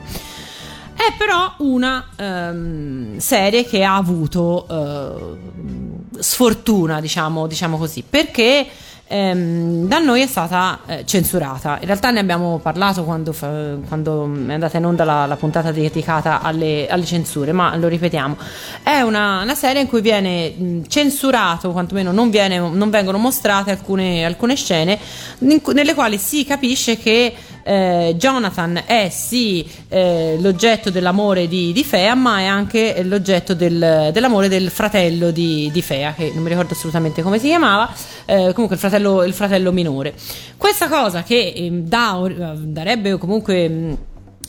[0.95, 8.65] È però una ehm, serie che ha avuto eh, sfortuna, diciamo, diciamo così, perché
[9.05, 11.77] ehm, da noi è stata eh, censurata.
[11.79, 15.71] In realtà ne abbiamo parlato quando, fa- quando è andata in onda la, la puntata
[15.71, 18.35] dedicata alle, alle censure, ma lo ripetiamo.
[18.81, 23.69] È una, una serie in cui viene mh, censurato, quantomeno non, viene- non vengono mostrate
[23.69, 24.97] alcune, alcune scene
[25.39, 27.35] in nelle quali si capisce che
[27.67, 34.09] eh, Jonathan è sì eh, l'oggetto dell'amore di, di Fea, ma è anche l'oggetto del-
[34.13, 37.93] dell'amore del fratello di, di Fea, che non mi ricordo assolutamente come si chiamava,
[38.25, 40.13] eh, comunque il fratello, il fratello minore.
[40.55, 43.67] Questa cosa che ehm, dà- darebbe comunque.
[43.67, 43.97] mh,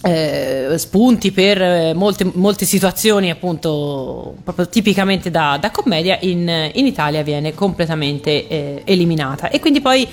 [0.01, 6.87] eh, spunti per eh, molte, molte situazioni appunto proprio tipicamente da, da commedia in, in
[6.87, 10.07] Italia viene completamente eh, eliminata e quindi poi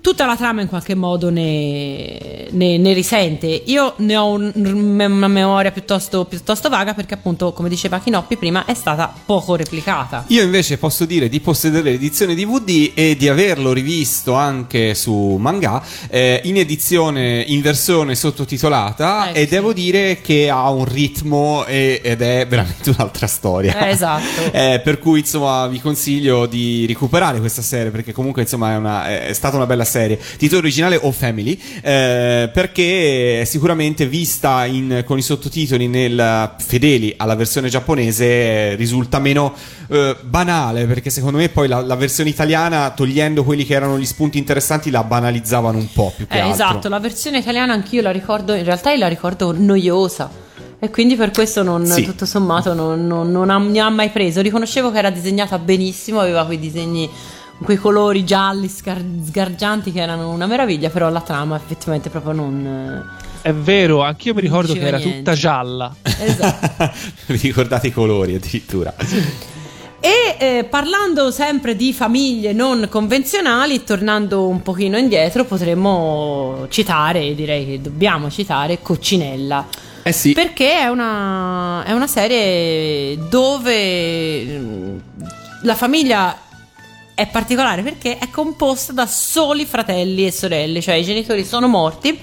[0.00, 3.46] tutta la trama in qualche modo ne, ne- ne risente.
[3.66, 8.64] Io ne ho un- una memoria piuttosto, piuttosto vaga perché appunto, come diceva Chinoppi prima,
[8.64, 10.24] è stata poco replicata.
[10.28, 15.82] Io invece posso dire di possedere l'edizione DVD e di averlo rivisto anche su manga
[16.08, 22.00] eh, in edizione in versione sottotitolata Eh, e devo dire che ha un ritmo e-
[22.02, 23.86] ed è veramente un'altra storia.
[23.86, 24.28] Eh, esatto.
[24.60, 29.26] Eh, per cui insomma vi consiglio di recuperare questa serie perché comunque insomma è, una-
[29.26, 30.18] è stata una bella serie.
[30.38, 37.14] Titolo originale O Family eh, perché è sicuramente vista in- con i sottotitoli nel, fedeli
[37.16, 39.52] alla versione giapponese eh, risulta meno
[39.88, 44.06] eh, banale perché secondo me poi la, la versione italiana togliendo quelli che erano gli
[44.06, 46.54] spunti interessanti la banalizzavano un po' più che Eh, altro.
[46.54, 50.48] esatto, la versione italiana anch'io la ricordo, in realtà la ricordo noiosa.
[50.82, 52.04] E quindi per questo non, Sì.
[52.04, 54.40] tutto sommato non, non- non ha- mi ha mai preso.
[54.40, 57.06] Riconoscevo che era disegnata benissimo, aveva quei disegni,
[57.62, 63.18] quei colori gialli scar- sgargianti che erano una meraviglia, però la trama effettivamente proprio non...
[63.42, 65.18] È vero, anch'io mi ricordo che era niente.
[65.18, 65.94] tutta gialla.
[66.02, 66.90] Esatto.
[67.32, 68.94] Vi ricordate i colori addirittura.
[70.00, 77.66] E eh, parlando sempre di famiglie non convenzionali, tornando un pochino indietro, potremmo citare, direi
[77.66, 79.66] che dobbiamo citare Coccinella.
[80.02, 80.32] Eh sì.
[80.32, 84.98] Perché è una, è una serie dove mm,
[85.62, 86.38] la famiglia
[87.20, 92.18] è particolare perché è composta da soli fratelli e sorelle, cioè i genitori sono morti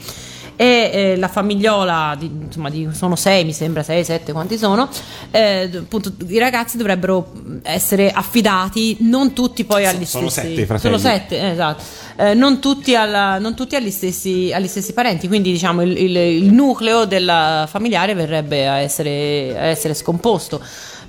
[0.60, 4.90] e eh, la famigliola, di- insomma, di- sono sei, mi sembra sei, sette, quanti sono,
[5.30, 7.32] eh, appunto i ragazzi dovrebbero
[7.62, 10.48] essere affidati, non tutti poi agli sono stessi...
[10.56, 10.98] sette fratelli.
[11.00, 11.84] Sono sette, eh, esatto.
[12.18, 16.18] Eh, non tutti, alla- non tutti agli, stessi, agli stessi parenti, quindi diciamo il, il-
[16.18, 20.60] il nucleo della familiare verrebbe a essere, a essere scomposto,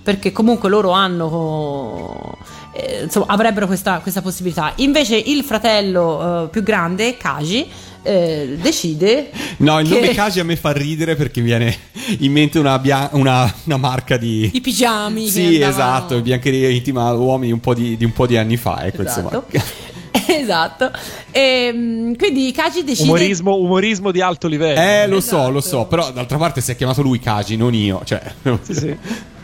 [0.02, 2.36] perché comunque loro hanno...
[2.78, 4.72] eh, insomma, avrebbero questa, questa possibilità.
[4.76, 7.66] Invece il fratello eh, più grande, Kaji,
[8.02, 9.30] eh, decide...
[9.58, 11.76] No, il che- nome Kaji a me fa ridere perché mi viene
[12.18, 14.50] in mente una, bia- una- una marca di...
[14.52, 15.28] I pigiami.
[15.28, 18.84] Sì, andavano- esatto, biancheria intima uomini un po' di, di un po' di anni fa,
[18.86, 19.44] ecco, Esatto.
[19.50, 20.38] insomma.
[20.40, 20.90] esatto.
[21.30, 24.80] E, mm, quindi Kaji decide Umorismo, umorismo di alto livello.
[24.80, 25.76] Eh, lo so, lo Esatto.
[25.80, 28.20] so, però d'altra parte si è chiamato lui Kaji, non io, cioè...
[28.62, 28.96] Sì, sì.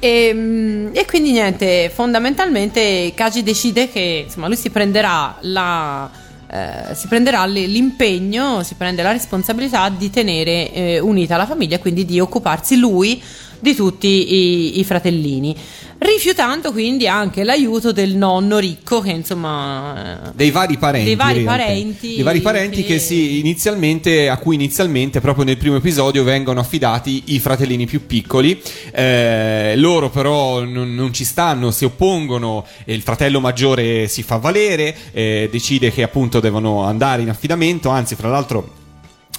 [0.00, 6.94] E, mm, e quindi niente, fondamentalmente Kaji decide che insomma lui si prenderà la eh,
[6.94, 12.20] si prenderà l'impegno, si prende la responsabilità di tenere eh, unita la famiglia quindi di
[12.20, 13.22] occuparsi lui
[13.60, 15.54] di tutti i, i fratellini,
[15.98, 21.42] rifiutando quindi anche l'aiuto del nonno ricco che insomma eh, dei vari parenti Dei vari
[21.42, 26.22] parenti dei vari parenti che, che- si inizialmente a cui inizialmente proprio nel primo episodio
[26.22, 28.60] vengono affidati i fratellini più piccoli.
[28.92, 34.36] Eh, loro però non, non ci stanno si oppongono e il fratello maggiore si fa
[34.36, 38.86] valere eh, decide che appunto devono andare in affidamento anzi fra l'altro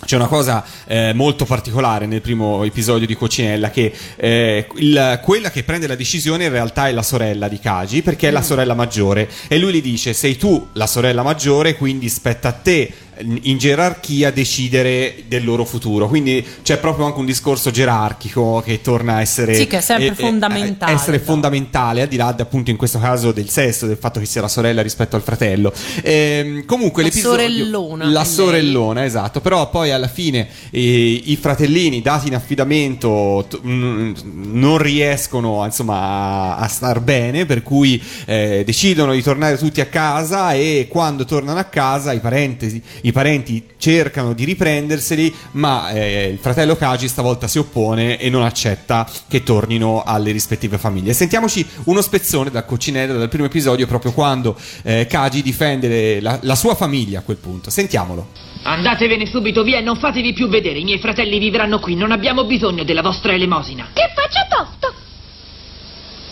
[0.05, 5.51] c'è una cosa eh, molto particolare nel primo episodio di Cocinella che eh, il- quella
[5.51, 8.73] che prende la decisione in realtà è la sorella di Kaji perché è la sorella
[8.73, 9.29] maggiore.
[9.47, 12.91] E lui gli dice sei tu la sorella maggiore quindi spetta a te
[13.21, 16.07] in gerarchia decidere del loro futuro.
[16.07, 20.13] Quindi c'è proprio anche un discorso gerarchico che torna a essere Sì, che è sempre
[20.15, 24.25] fondamentale, essere fondamentale al di là appunto in questo caso del sesso del fatto che
[24.25, 25.73] sia la sorella rispetto al fratello.
[26.03, 28.29] Ehm, comunque La sorellona, la lei.
[28.29, 29.41] sorellona esatto.
[29.41, 34.13] Però poi alla fine eh, i fratellini dati in affidamento t- mm,
[34.53, 39.85] non riescono insomma a, a star bene per cui eh, decidono di tornare tutti a
[39.87, 46.27] casa e quando tornano a casa i parenti, i parenti cercano di riprenderseli ma eh,
[46.27, 51.65] il fratello Kaji stavolta si oppone e non accetta che tornino alle rispettive famiglie sentiamoci
[51.85, 56.75] uno spezzone da Coccinella dal primo episodio proprio quando eh, Kaji difende la, la sua
[56.75, 60.79] famiglia a quel punto sentiamolo Andatevene subito via e non fatevi più vedere.
[60.79, 61.95] I miei fratelli vivranno qui.
[61.95, 63.87] Non abbiamo bisogno della vostra elemosina.
[63.93, 64.93] Che faccia tosto!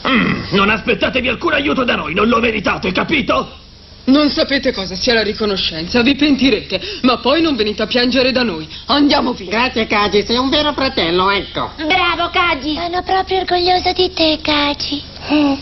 [0.10, 2.14] Mm, non aspettatevi alcun aiuto da noi.
[2.14, 3.66] Non lo meritate, capito?
[4.08, 8.42] Non sapete cosa sia la riconoscenza, vi pentirete, ma poi non venite a piangere da
[8.42, 8.66] noi.
[8.86, 9.50] Andiamo via.
[9.50, 11.72] Grazie, Kaji, sei un vero fratello, ecco.
[11.76, 12.76] Bravo, Kaji!
[12.76, 15.04] Sono proprio orgogliosa di te, Kaji.
[15.28, 15.60] Mio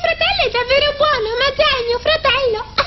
[0.00, 2.64] fratello è davvero buono, ma te è mio fratello.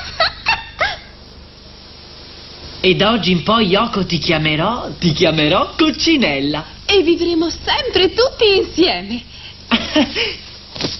[2.82, 4.90] E da oggi in poi, Yoko, ti chiamerò.
[4.98, 6.66] Ti chiamerò Coccinella.
[6.86, 9.22] E vivremo sempre tutti insieme.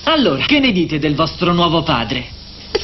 [0.04, 2.38] Allora, che ne dite del vostro nuovo padre?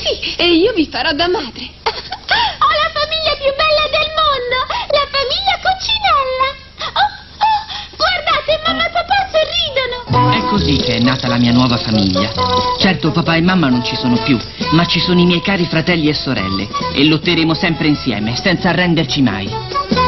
[0.05, 1.67] Sì, e io vi farò da madre.
[1.81, 4.57] Ho la famiglia più bella del mondo,
[4.93, 6.47] la famiglia Coccinella.
[6.93, 7.09] Oh,
[7.41, 7.59] oh,
[7.97, 10.31] guardate, mamma e papà sorridono.
[10.31, 12.31] È così che è nata la mia nuova famiglia.
[12.77, 14.37] Certo, papà e mamma non ci sono più,
[14.73, 16.67] ma ci sono i miei cari fratelli e sorelle.
[16.93, 20.04] E lotteremo sempre insieme, senza arrenderci mai.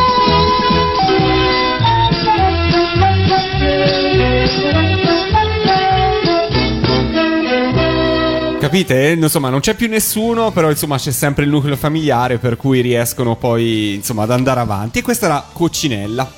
[8.68, 9.12] Capite?
[9.12, 13.38] Insomma, non c'è più nessuno, però insomma c'è sempre il nucleo familiare per cui riescono
[13.38, 15.00] poi insomma ad andare avanti.
[15.00, 16.30] E questa era Coccinella.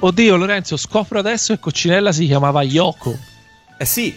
[0.00, 3.16] Oddio, Lorenzo, scopro adesso che Coccinella si chiamava Yoko.
[3.78, 4.14] Eh sì,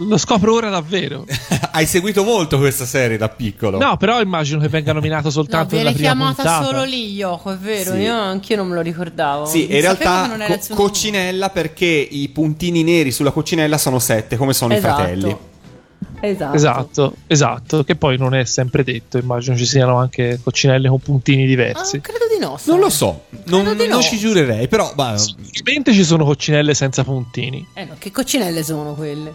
[0.00, 1.24] Lo scopro ora davvero.
[1.72, 3.78] hai seguito molto questa serie da piccolo.
[3.78, 6.64] No, però immagino che venga nominato No, soltanto viene nella prima chiamata puntata.
[6.64, 7.92] solo lì Yoko, è vero?
[7.92, 7.98] Sì.
[8.00, 9.46] Io anch'io non me lo ricordavo.
[9.46, 10.74] Sì, Non in realtà co-.
[10.74, 14.92] Coccinella perché i puntini neri sulla coccinella sono sette, come sono Esatto.
[15.00, 15.36] i fratelli.
[16.20, 16.56] Esatto.
[16.56, 21.46] Esatto, esatto, che poi non è sempre detto, immagino ci siano anche coccinelle con puntini
[21.46, 21.96] diversi.
[21.96, 22.56] Ah, credo di no.
[22.56, 22.74] sai.
[22.74, 24.00] Non lo so, non, non no.
[24.00, 27.66] ci giurerei, però ma- Sicuramente ci sono coccinelle senza puntini.
[27.74, 29.32] Eh no, che coccinelle sono quelle?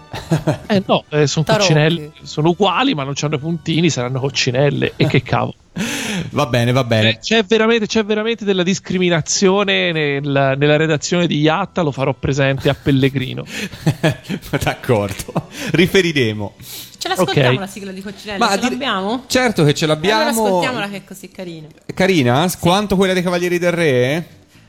[0.67, 4.93] Eh no, eh, sono coccinelle, sono uguali ma non hanno puntini, saranno coccinelle.
[4.95, 5.55] E che cavolo.
[6.31, 7.09] va bene, va bene.
[7.09, 12.69] Eh, C'è veramente, c'è veramente della discriminazione nel- nella redazione di Iatta, lo farò presente
[12.69, 13.43] a Pellegrino.
[14.61, 16.53] D'accordo, riferiremo.
[16.97, 17.59] Ce l'ascoltiamo Ok.
[17.59, 18.37] la sigla di coccinelle?
[18.37, 19.23] Ma Ce dire- l'abbiamo?
[19.27, 20.29] Certo che ce Allora l'abbiamo.
[20.45, 21.67] ascoltiamola che è così carina.
[21.93, 24.27] Carina, quanto quella dei Cavalieri del Re?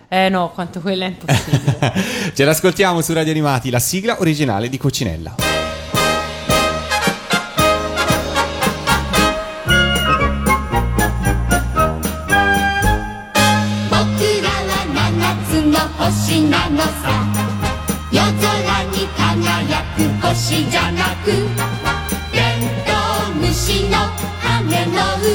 [0.09, 1.93] Eh no, quanto quella è impossibile.
[2.35, 5.74] Ce l'ascoltiamo su Radio Animati, la sigla originale di Coccinella.「
[20.35, 21.31] 輝く星じゃなく」
[22.33, 22.91] 「テント
[23.31, 23.99] ウムシの
[24.41, 25.31] 羽の上」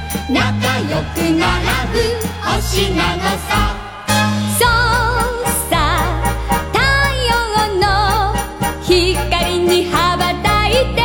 [0.32, 1.44] 「仲良く並
[1.92, 2.00] ぶ
[2.42, 3.76] 星なのさ」
[4.58, 5.74] そうさ
[6.72, 6.80] 太
[7.28, 7.30] 陽
[7.78, 7.84] の
[8.82, 10.98] 光に羽ばたいて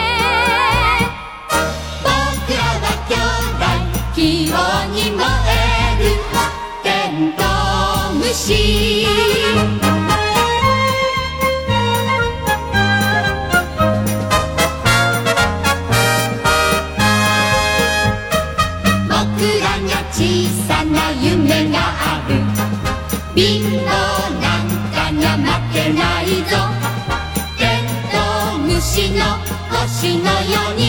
[2.03, 2.07] 僕
[2.55, 3.11] らは兄
[3.57, 3.63] 弟
[4.15, 4.17] 希
[4.51, 4.55] 望
[4.93, 5.19] に燃
[5.49, 6.03] える
[6.81, 7.43] テント
[8.11, 8.90] ウムシ
[29.13, 29.37] の
[29.69, 30.80] 星のように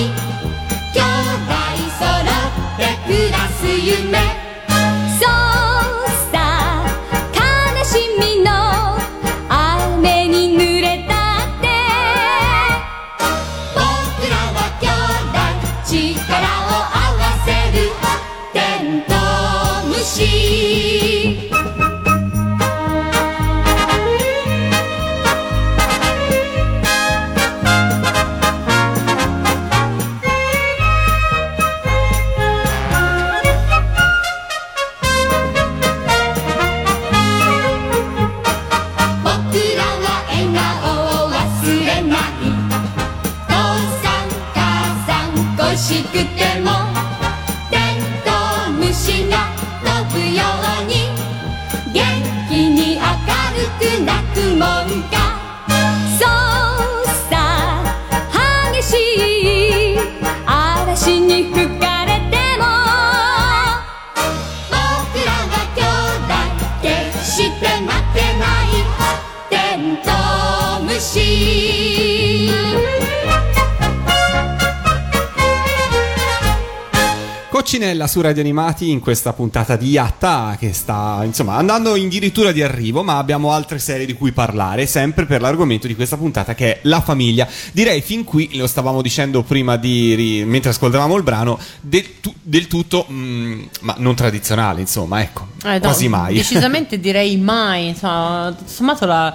[78.12, 83.02] su Radio Animati in questa puntata di Yatta che sta insomma andando addirittura di arrivo,
[83.02, 86.78] ma abbiamo altre serie di cui parlare, sempre per l'argomento di questa puntata che è
[86.82, 87.48] la famiglia.
[87.72, 92.66] Direi fin qui, lo stavamo dicendo prima di mentre ascoltavamo il brano, del, tu- del
[92.66, 96.34] tutto mm, ma non tradizionale, insomma, ecco, Eh, no, quasi mai.
[96.34, 97.88] Decisamente direi mai.
[97.88, 99.34] Insomma, tutto sommato la.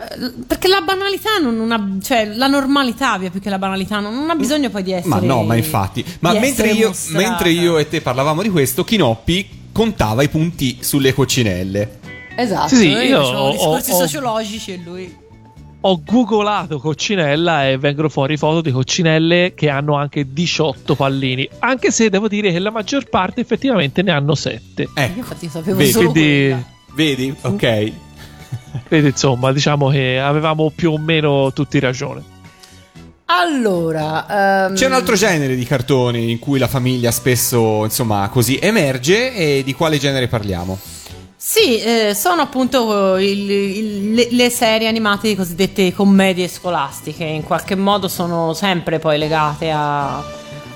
[0.00, 1.88] Eh, Perché la banalità non, non ha.
[2.02, 5.08] cioè la normalità via più che la banalità non, non ha bisogno poi di essere.
[5.08, 6.04] Ma no, ma infatti.
[6.20, 11.12] Ma mentre io, mentre io e te parlavamo di questo, Chinoppi contava i punti sulle
[11.14, 11.98] coccinelle.
[12.36, 15.16] Esatto, Sì, sì, noi io ho- discorsi ho- sociologici e lui.
[15.82, 21.48] Ho googolato coccinella e vengono fuori foto di coccinelle che hanno anche 18 pallini.
[21.60, 24.82] Anche se devo dire che la maggior parte effettivamente ne hanno 7.
[24.82, 26.64] Io infatti sapevo Vedi, solo quindi-.
[26.94, 27.34] Vedi?
[27.40, 27.92] Ok.
[28.86, 32.22] Quindi insomma, diciamo che avevamo più o meno tutti ragione.
[33.26, 38.58] Allora, ehm, C'è un altro genere di cartoni in cui la famiglia spesso, insomma, così
[38.60, 40.76] emerge e di quale genere parliamo?
[41.36, 47.76] Sì, eh, sono appunto il- il- le, le serie animate cosiddette commedie scolastiche, in qualche
[47.76, 50.22] modo sono sempre poi legate a,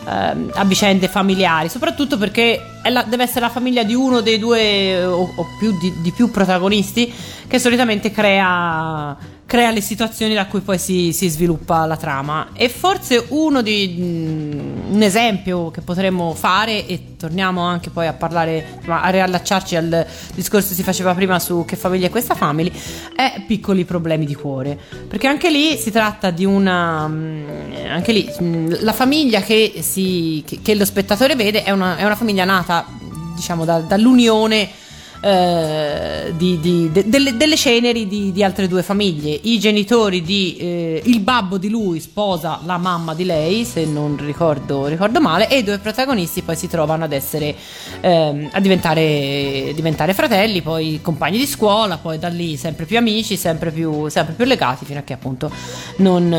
[0.09, 4.61] ehm, a vicende familiari, soprattutto perché la- deve essere la famiglia di uno dei due
[4.61, 7.13] eh, o, o più di, di più protagonisti
[7.47, 9.17] che solitamente crea,
[9.47, 12.49] crea le situazioni da cui poi si, si sviluppa la trama.
[12.55, 18.13] E forse uno di mm, un esempio che potremmo fare, e torniamo anche poi a
[18.15, 22.73] parlare, a riallacciarci al discorso che si faceva prima su che famiglia è questa family,
[23.15, 24.79] è piccoli problemi di cuore.
[25.09, 27.07] Perché anche lì si tratta di una.
[27.09, 27.43] mm,
[27.89, 32.05] Anche lì mm, la famiglia che, si, che, che lo spettatore vede è una, è
[32.05, 32.87] una famiglia nata,
[33.35, 34.83] diciamo, da- dall'unione
[35.25, 39.39] eh, di- di- de- delle, delle ceneri di, di altre due famiglie.
[39.45, 44.19] I genitori di eh, il babbo di lui sposa la mamma di lei, se non
[44.21, 47.57] ricordo, ricordo male, e i due protagonisti poi si trovano ad essere
[48.03, 53.39] ehm, a diventare, diventare fratelli, poi compagni di scuola, poi da lì sempre più amici,
[53.39, 55.51] sempre più, sempre più legati, fino a che appunto
[55.97, 56.33] non,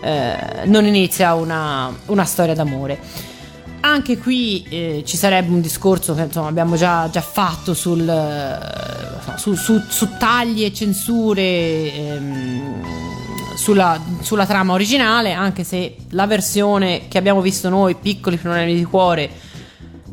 [0.00, 0.36] eh,
[0.66, 3.36] non inizia una, una storia d'amore.
[3.80, 9.38] Anche qui eh, ci sarebbe un discorso che insomma, abbiamo già, già fatto sul, eh,
[9.38, 12.82] su, su- su tagli e censure ehm,
[13.56, 18.84] sulla, sulla trama originale, anche se la versione che abbiamo visto noi, Piccoli problemi di
[18.84, 19.30] cuore,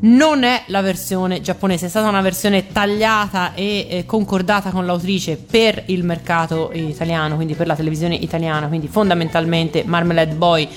[0.05, 5.37] non è la versione giapponese, è stata una versione tagliata e eh, concordata con l'autrice
[5.37, 10.67] per il mercato italiano, quindi per la televisione italiana, quindi fondamentalmente Marmalade Boy,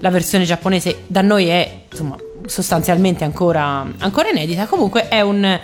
[0.00, 2.16] la versione giapponese da noi è insomma
[2.46, 5.60] sostanzialmente ancora, ancora inedita, comunque è un...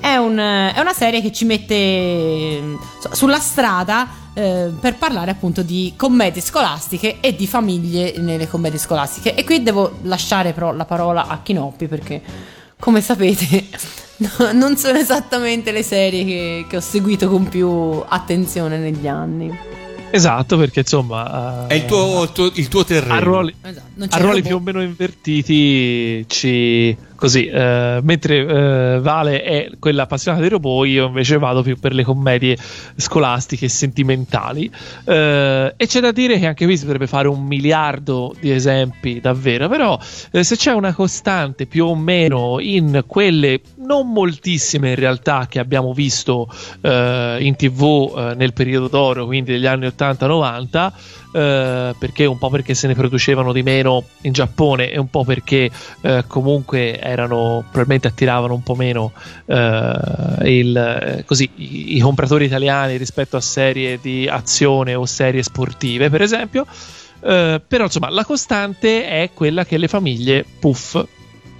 [0.00, 2.76] È, un- è una serie che ci mette
[3.12, 9.34] sulla strada eh, per parlare appunto di commedie scolastiche e di famiglie nelle commedie scolastiche.
[9.34, 12.20] E qui devo lasciare però la parola a Chinoppi perché,
[12.84, 13.64] come sapete,
[14.18, 19.58] no- non sono esattamente le serie che, che ho seguito con più attenzione negli anni.
[20.10, 21.66] Esatto, perché insomma.
[21.66, 23.14] È il tuo, il tuo- il tuo terreno.
[23.14, 29.42] A ruoli, Esatto, a ruoli più o meno invertiti ci, così, eh, mentre eh, Vale
[29.42, 32.56] è quella appassionata dei robot, io invece vado più per le commedie
[32.96, 34.70] scolastiche e sentimentali.
[35.04, 39.20] Eh, e c'è da dire che anche qui si potrebbe fare un miliardo di esempi,
[39.20, 39.68] davvero.
[39.68, 39.98] Però,
[40.30, 45.58] eh, se c'è una costante più o meno in quelle non moltissime in realtà che
[45.58, 46.48] abbiamo visto
[46.80, 50.92] eh, in tv eh, nel periodo d'oro, quindi degli anni 80-90
[51.34, 52.26] eh, perché?
[52.26, 55.68] Un po' perché se ne producevano di meno in Giappone e un po' perché
[56.02, 59.10] eh, comunque erano probabilmente attiravano un po' meno
[59.46, 59.98] eh,
[60.44, 66.22] il, così, i, i, compratori italiani rispetto a serie di azione o serie sportive per
[66.22, 66.66] esempio.
[67.20, 71.04] Eh, però insomma la costante è quella che le famiglie puff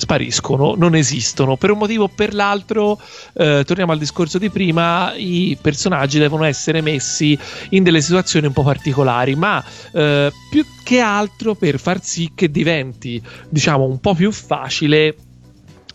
[0.04, 1.56] spariscono, non esistono.
[1.56, 3.00] Per un motivo o per l'altro,
[3.32, 7.36] eh, torniamo al discorso di prima, i personaggi devono essere messi
[7.70, 12.50] in delle situazioni un po' particolari, ma eh, più che altro per far sì che
[12.50, 15.16] diventi, diciamo, un po' più facile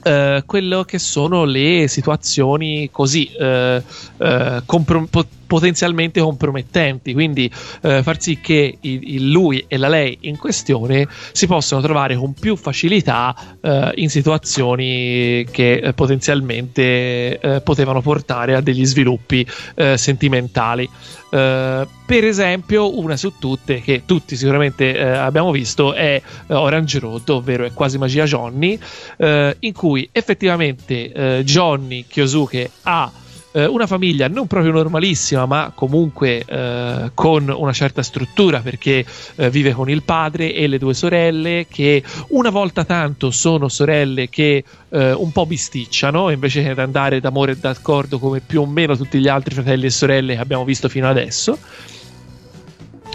[0.01, 5.09] Uh, quello che sono le situazioni così uh, uh, comprom-
[5.45, 11.47] potenzialmente compromettenti, quindi far sì che il, il, lui e la lei in questione si
[11.47, 13.35] possano trovare con più facilità
[13.95, 19.43] in situazioni che potenzialmente potevano portare a degli sviluppi
[19.95, 20.88] sentimentali.
[21.30, 26.97] Uh, per esempio, una su tutte che tutti sicuramente uh, abbiamo visto è uh, Orange
[26.99, 28.80] Road, ovvero è quasi magia Johnny,
[29.60, 33.11] in cui effettivamente Johnny Kyosuke ha
[33.51, 39.05] eh, una famiglia non proprio normalissima, ma comunque eh, con una certa struttura perché
[39.35, 44.30] eh, vive con il padre e le due sorelle che una volta tanto sono sorelle
[44.30, 48.95] che eh, un po' bisticciano invece che andare d'amore e d'accordo come più o meno
[48.95, 51.57] tutti gli altri fratelli e sorelle che abbiamo visto fino adesso.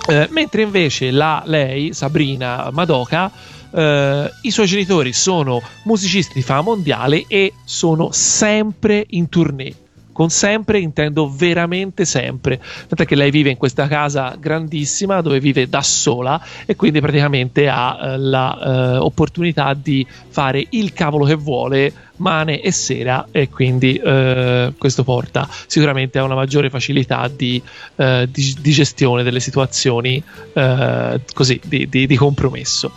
[0.06, 6.60] Eh, mentre invece la lei, Sabrina Madoka, Uh, I suoi genitori sono musicisti di fama
[6.60, 9.74] mondiale e sono sempre in tournée
[10.14, 12.60] con sempre intendo veramente sempre.
[12.86, 17.68] Tant'è che lei vive in questa casa grandissima dove vive da sola e quindi praticamente
[17.68, 23.96] ha eh, l'opportunità eh, di fare il cavolo che vuole mane e sera e quindi
[23.96, 27.60] eh, questo porta sicuramente a una maggiore facilità di,
[27.96, 30.22] eh, di, di gestione delle situazioni
[30.52, 32.92] eh, così di, di compromesso.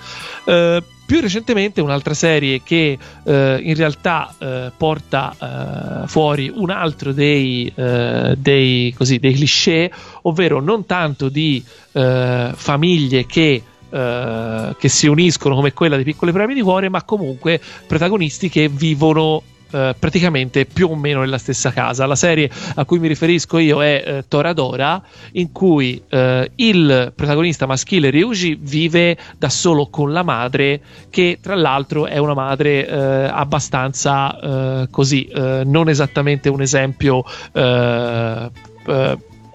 [1.08, 7.14] Eh, più recentemente un'altra serie che eh, in realtà eh, porta eh, fuori un altro
[7.14, 9.90] dei, eh, dei, così, dei cliché,
[10.24, 11.64] ovvero non tanto di
[11.94, 17.04] eh, famiglie che Uh, che si uniscono come quella di piccole premi di cuore, ma
[17.04, 19.42] comunque protagonisti che vivono
[19.72, 22.06] eh, praticamente più o meno nella stessa casa.
[22.06, 25.02] La serie a cui mi riferisco io è eh, Toradora,
[25.34, 31.56] in cui eh, il protagonista maschile Ryuji vive da solo con la madre, che tra
[31.56, 32.94] l'altro è una madre eh,
[33.32, 37.24] abbastanza eh, così, eh, non esattamente un esempio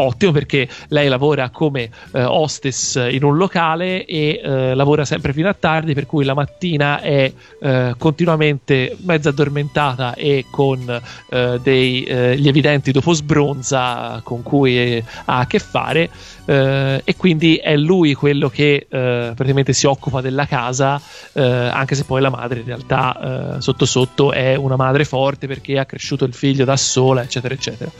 [0.02, 5.48] ottimo perché lei lavora come eh, hostess in un locale e eh, lavora sempre fino
[5.48, 11.00] a tardi, per cui la mattina è eh, continuamente mezza addormentata e con
[11.30, 16.10] eh, degli eh, evidenti dopo sbronza con cui ha a che fare.
[16.44, 21.00] E quindi è lui quello che praticamente si occupa della casa,
[21.34, 25.86] anche se poi la madre in realtà sotto sotto è una madre forte perché ha
[25.86, 27.90] cresciuto il figlio da sola, eccetera, eccetera.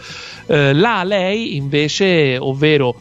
[0.47, 2.97] Là lei invece, ovvero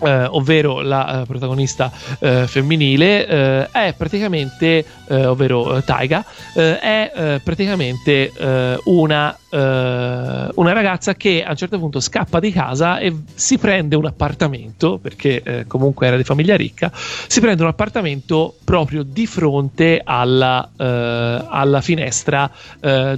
[0.00, 7.40] eh, ovvero la eh, protagonista eh, femminile, eh, è praticamente, eh, ovvero Taiga, eh, è
[7.42, 8.32] praticamente
[8.84, 14.06] una, una, ragazza che a un certo punto scappa di casa e si prende un
[14.06, 20.70] appartamento, perché comunque era di famiglia ricca, si prende un appartamento proprio di fronte alla,
[20.76, 22.50] alla finestra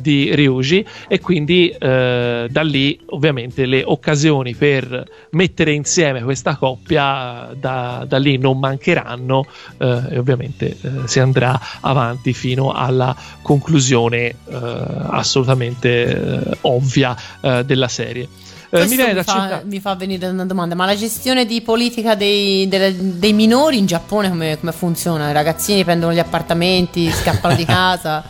[0.01, 7.51] di Ryuji e quindi da lì ovviamente le occasioni per mettere insieme questa cosa coppia
[7.59, 9.44] da, da lì non mancheranno
[9.78, 14.34] eh, e ovviamente eh, si andrà avanti fino alla conclusione eh,
[15.09, 18.28] assolutamente eh, ovvia eh, della serie.
[18.72, 23.18] Mi, mi, fa, mi, fa, venire una domanda: ma la gestione di politica dei, dei,
[23.18, 25.28] dei minori in Giappone come, come, funziona?
[25.28, 28.22] I ragazzini prendono gli appartamenti, scappano di casa?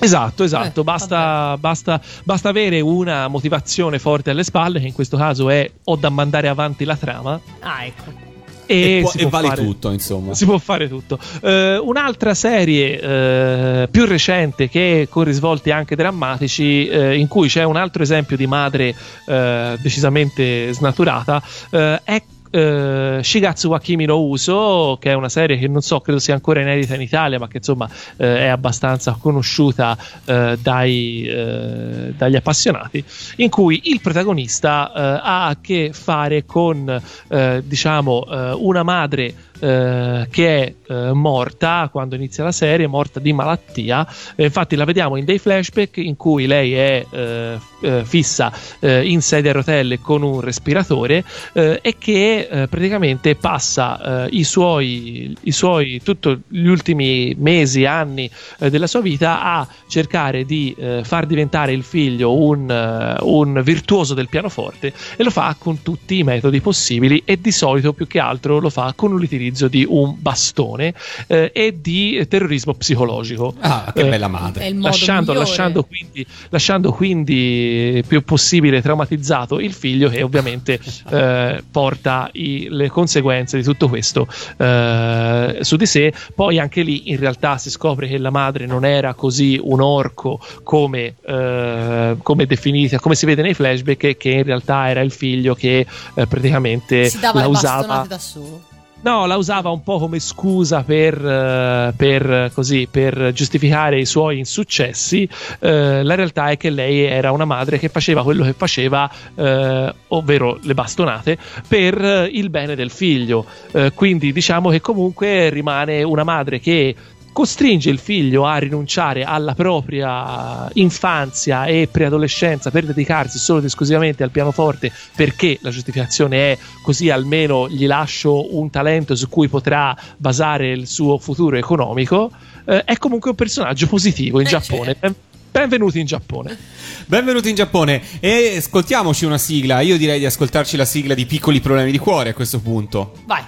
[0.00, 5.16] Esatto, esatto, eh, basta, basta, basta, avere una motivazione forte alle spalle, che in questo
[5.16, 7.40] caso è ho da mandare avanti la trama.
[7.60, 8.26] Ah, ecco.
[8.70, 10.34] E, e, e vale fare, tutto, insomma.
[10.34, 11.18] Si può fare tutto.
[11.40, 17.64] Uh, un'altra serie uh, più recente che con risvolti anche drammatici, uh, in cui c'è
[17.64, 18.94] un altro esempio di madre
[19.24, 25.80] decisamente snaturata, è eh, Shigatsu wa Kimi no Uso, che è una serie che non
[25.80, 30.58] so, credo sia ancora inedita in Italia, ma che insomma eh, è abbastanza conosciuta eh,
[30.60, 33.04] dai, eh, dagli appassionati,
[33.36, 38.26] in cui il protagonista eh, ha a che fare con eh, diciamo
[38.58, 44.06] una madre eh, che è eh, morta quando inizia la serie, morta di malattia.
[44.36, 49.20] Eh, infatti, la vediamo in dei flashback in cui lei è eh, eh, fissa in
[49.22, 56.40] sedia a rotelle con un respiratore e che praticamente passa i suoi, i suoi tutti
[56.48, 63.16] gli ultimi mesi, anni della sua vita a cercare di far diventare il figlio un,
[63.20, 67.92] un virtuoso del pianoforte e lo fa con tutti i metodi possibili e di solito
[67.92, 69.12] più che altro lo fa con
[69.48, 70.94] l'utilizzo di un bastone
[71.26, 73.54] eh, e di terrorismo psicologico.
[73.60, 74.72] Ah, che Eh, bella madre.
[74.74, 80.78] Lasciando, lasciando, quindi, lasciando quindi più possibile traumatizzato il figlio che ovviamente
[81.10, 84.26] eh, porta i- le conseguenze di tutto questo
[84.58, 86.12] eh, su di sé.
[86.34, 90.40] Poi anche lì in realtà si scopre che la madre non era così un orco
[90.62, 95.10] come, eh, come definita, come si vede nei flashback, e che in realtà era il
[95.10, 98.04] figlio che eh, praticamente Si dava la usava.
[98.08, 98.62] da solo.
[99.00, 104.38] No, la usava un po' come scusa per, eh, per, così, per giustificare i suoi
[104.38, 105.28] insuccessi.
[105.60, 109.94] Eh, la realtà è che lei era una madre che faceva quello che faceva, eh,
[110.08, 111.38] ovvero le bastonate,
[111.68, 113.46] per eh, il bene del figlio.
[113.70, 116.94] Eh, quindi diciamo che comunque rimane una madre che
[117.38, 124.24] costringe il figlio a rinunciare alla propria infanzia e preadolescenza per dedicarsi solo ed esclusivamente
[124.24, 129.96] al pianoforte perché la giustificazione è così almeno gli lascio un talento su cui potrà
[130.16, 132.32] basare il suo futuro economico
[132.64, 135.14] eh, è comunque un personaggio positivo in Giappone Ben-
[135.52, 136.58] benvenuti in Giappone
[137.06, 139.80] Benvenuti in Giappone e ascoltiamoci una sigla.
[139.80, 143.14] Io direi di ascoltarci la sigla di Piccoli problemi di cuore a questo punto.
[143.24, 143.42] Vai.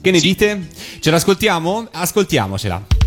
[0.00, 0.68] Che ne dite?
[1.00, 1.88] Ce l'ascoltiamo?
[1.90, 3.01] Ascoltiamocela.「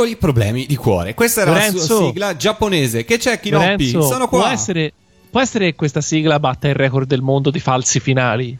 [0.00, 1.12] Piccoli problemi di cuore.
[1.12, 1.84] Questa era la Lorenzo.
[1.84, 3.04] sua sigla giapponese.
[3.04, 3.92] Che c'è, Kinoppi?
[3.92, 4.40] Lorenzo, Sono qua.
[4.40, 4.92] Può essere,
[5.30, 8.56] può essere che questa sigla batta il record del mondo di falsi finali?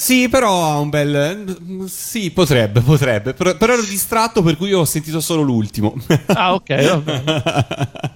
[0.00, 1.56] Sì, però ha un bel.
[1.88, 3.34] Sì, potrebbe, potrebbe.
[3.34, 5.92] Però, però ero distratto, per cui ho sentito solo l'ultimo.
[6.26, 7.02] Ah, ok.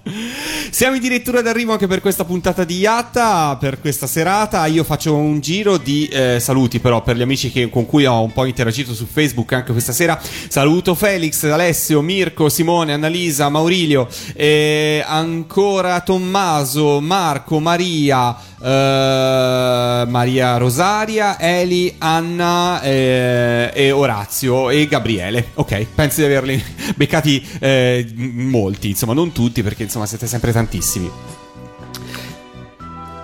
[0.70, 4.64] Siamo addirittura d'arrivo anche per questa puntata di Yatta, per questa serata.
[4.66, 8.22] Io faccio un giro di eh, saluti, però, per gli amici che- con cui ho
[8.22, 10.20] un po' interagito su Facebook anche questa sera.
[10.48, 14.06] Saluto Felix, Alessio, Mirko, Simone, Annalisa, Maurilio,
[14.36, 18.36] eh, ancora Tommaso, Marco, Maria.
[18.64, 25.50] eh, Maria Rosaria, Eli, Anna eh, e Orazio e Gabriele.
[25.54, 26.62] Ok, penso di averli
[26.96, 31.10] beccati eh, molti, insomma, non tutti perché insomma siete sempre tantissimi.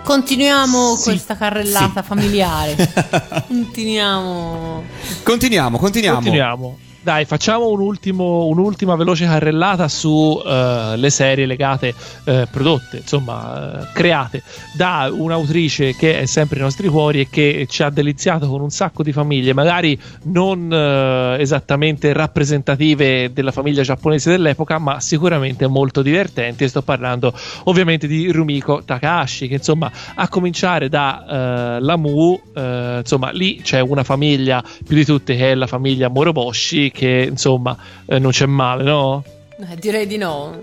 [0.03, 1.03] Continuiamo Sì.
[1.11, 2.75] questa carrellata familiare.
[3.47, 4.83] Continuiamo.
[5.23, 6.17] Continuiamo, continuiamo.
[6.17, 6.79] Continuiamo.
[7.01, 11.95] Dai, facciamo un ultimo- un'ultima veloce carrellata su eh, le serie legate,
[12.25, 14.43] eh, prodotte, insomma, eh, create
[14.75, 18.71] da un'autrice che è sempre nei nostri cuori e che ci ha deliziato con un
[18.71, 26.69] sacco di famiglie, magari non esattamente rappresentative della famiglia giapponese dell'epoca, ma sicuramente molto divertenti.
[26.69, 27.33] Sto parlando
[27.65, 33.81] ovviamente di Rumiko Takahashi, che insomma, a cominciare da la Mu, eh, insomma, lì c'è
[33.81, 38.47] una famiglia più di tutte che è la famiglia Moroboshi, che insomma eh, non c'è
[38.47, 39.25] male, no?
[39.61, 40.61] Eh, direi di no.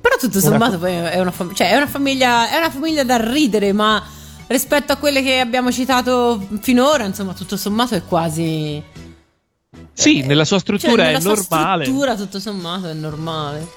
[0.00, 3.16] Però tutto sommato poi è una, fam- cioè, è una famiglia è una famiglia da
[3.16, 4.02] ridere, ma
[4.46, 8.82] rispetto a quelle che abbiamo citato finora, insomma, tutto sommato è quasi
[9.92, 11.84] Sì, nella sua cioè, struttura nella è sua normale.
[11.84, 13.68] struttura tutto sommato è normale.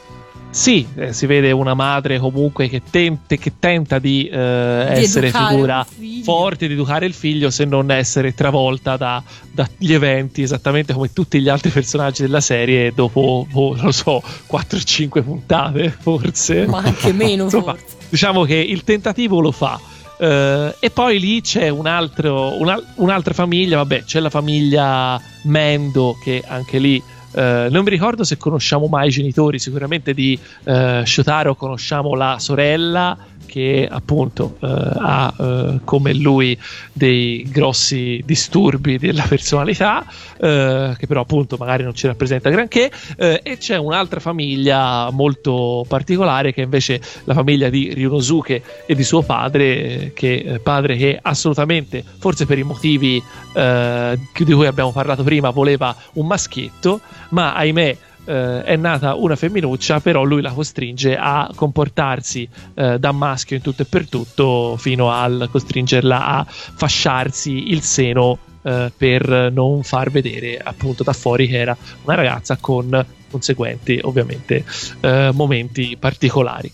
[0.53, 5.31] Sì, eh, si vede una madre comunque che, tente- che tenta di, eh, Di essere
[5.31, 5.84] figura
[6.23, 9.21] forte, di educare il figlio, se non essere travolta da-
[9.51, 14.21] dagli eventi, esattamente come tutti gli altri personaggi della serie, dopo, oh, non lo so,
[14.47, 16.67] 4-5 puntate, forse.
[16.67, 17.95] Ma anche meno Insomma, forse.
[18.09, 19.80] diciamo che il tentativo lo fa.
[20.19, 26.15] Eh, e poi lì c'è un altro, una- un'altra famiglia, vabbè, c'è la famiglia Mendo
[26.23, 27.01] che anche lì
[27.34, 32.38] eh, non mi ricordo se conosciamo mai i genitori, sicuramente di eh, Shotaro conosciamo la
[32.39, 33.18] sorella
[33.53, 36.57] che appunto eh, ha eh, come lui
[36.91, 40.03] dei grossi disturbi della personalità,
[40.39, 45.85] eh, che però appunto magari non ci rappresenta granché, eh, e c'è un'altra famiglia molto
[45.88, 50.59] particolare che è invece la famiglia di Ryunosuke e di suo padre, eh, che eh,
[50.59, 53.21] padre che assolutamente, forse per i motivi
[53.53, 59.99] di cui abbiamo parlato prima, voleva un maschietto, ma ahimè eh, è nata una femminuccia,
[59.99, 65.11] però lui la costringe a comportarsi eh, da maschio in tutto e per tutto, fino
[65.11, 71.57] al costringerla a fasciarsi il seno eh, per non far vedere appunto da fuori che
[71.57, 74.63] era una ragazza con conseguenti ovviamente
[75.01, 76.71] eh, momenti particolari.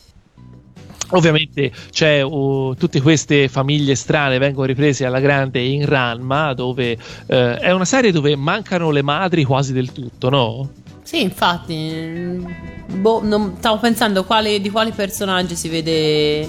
[1.12, 6.96] Ovviamente c'è uh, tutte queste famiglie strane vengono riprese alla grande in Ranma, dove
[7.26, 10.70] eh, è una serie dove mancano le madri quasi del tutto, no?
[11.10, 12.46] Sì, infatti.
[12.86, 16.48] Boh, non- stavo pensando quali- di quali personaggi si vede.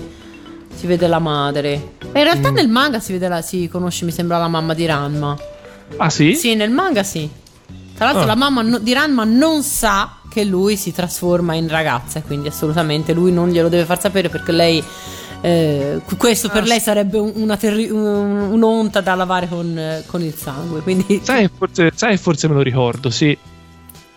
[0.74, 1.94] Si vede la madre.
[2.12, 2.54] Ma in realtà Mm.
[2.54, 5.34] nel manga si vede la, si conosce, mi sembra, la mamma di Ranma.
[5.96, 6.34] Ah sì?
[6.34, 7.26] Sì, nel manga sì.
[7.94, 8.26] Tra l'altro Ah.
[8.26, 13.14] la mamma no- di Ranma non sa che lui si trasforma in ragazza, quindi assolutamente
[13.14, 14.84] lui non glielo deve far sapere perché lei...
[15.42, 20.20] eh, questo Ah, per lei sarebbe un- una terri- un- un'onta da lavare con, con
[20.22, 20.80] il sangue.
[20.82, 23.36] Quindi Sai, forse, sai, forse me lo ricordo, sì.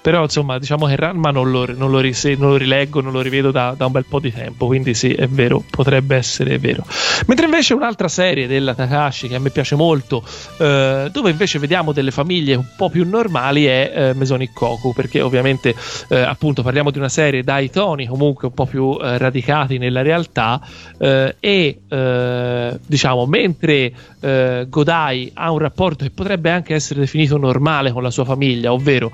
[0.04, 3.22] Però insomma, diciamo che Ranma non lo, non lo rise- non lo rileggo, non lo
[3.22, 6.84] rivedo da, da un bel po' di tempo, quindi sì, è vero, potrebbe essere vero.
[7.28, 10.22] Mentre invece un'altra serie della Takashi che a me piace molto,
[10.58, 15.22] eh, dove invece vediamo delle famiglie un po' più normali, è eh, Mesonic Koku, perché
[15.22, 15.74] ovviamente
[16.10, 20.02] eh, appunto parliamo di una serie dai toni comunque un po' più eh, radicati nella
[20.02, 20.60] realtà
[21.00, 27.38] eh, e eh, diciamo mentre eh, Godai ha un rapporto che potrebbe anche essere definito
[27.38, 29.12] normale con la sua famiglia, ovvero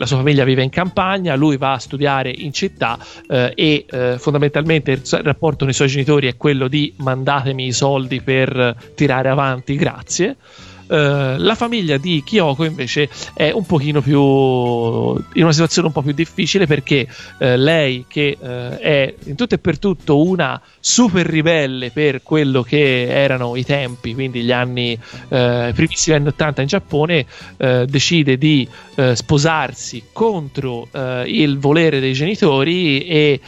[0.00, 2.98] la sua famiglia vive in campagna, lui va a studiare in città
[3.28, 7.72] eh, e eh, fondamentalmente il, rapporto con i suoi genitori è quello di mandatemi i
[7.72, 10.36] soldi per eh, tirare avanti, grazie.
[10.90, 16.02] Eh, la famiglia di Kyoko invece è un pochino più in una situazione un po'
[16.02, 17.06] più difficile perché
[17.38, 22.62] eh, lei che eh, è in tutto e per tutto una super ribelle per quello
[22.62, 24.98] che erano i tempi, quindi gli anni
[25.28, 27.26] eh, primissimi anni 80 in Giappone,
[27.56, 33.40] eh, decide di eh, sposarsi contro il volere dei genitori e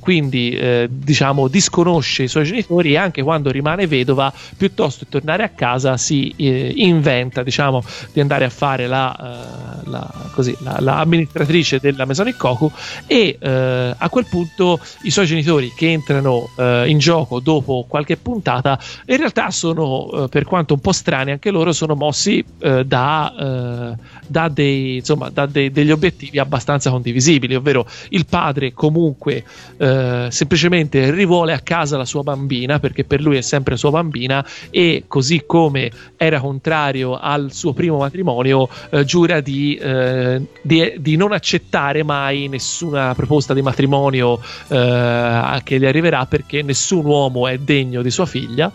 [0.00, 5.48] quindi diciamo disconosce i suoi genitori e anche quando rimane vedova piuttosto che tornare a
[5.48, 7.82] casa si eh, inventa diciamo
[8.12, 12.70] di andare a fare la, eh, la, così, la, la amministratrice della Masonic Koku
[13.06, 18.16] e eh, a quel punto i suoi genitori che entrano eh, in gioco dopo qualche
[18.16, 23.96] puntata in realtà sono eh, per quanto un po' strani anche loro sono mossi da,
[24.28, 29.44] da, dei, insomma, da dei- degli obiettivi abbastanza condivisibili ovvero il padre comunque
[29.76, 34.44] eh, semplicemente rivuole a casa la sua bambina perché per lui è sempre sua bambina
[34.70, 41.16] e così come era contrario al suo primo matrimonio eh, giura di, eh, di- di
[41.16, 47.58] non accettare mai nessuna proposta di matrimonio eh, che gli arriverà perché nessun uomo è
[47.58, 48.70] degno di sua figlia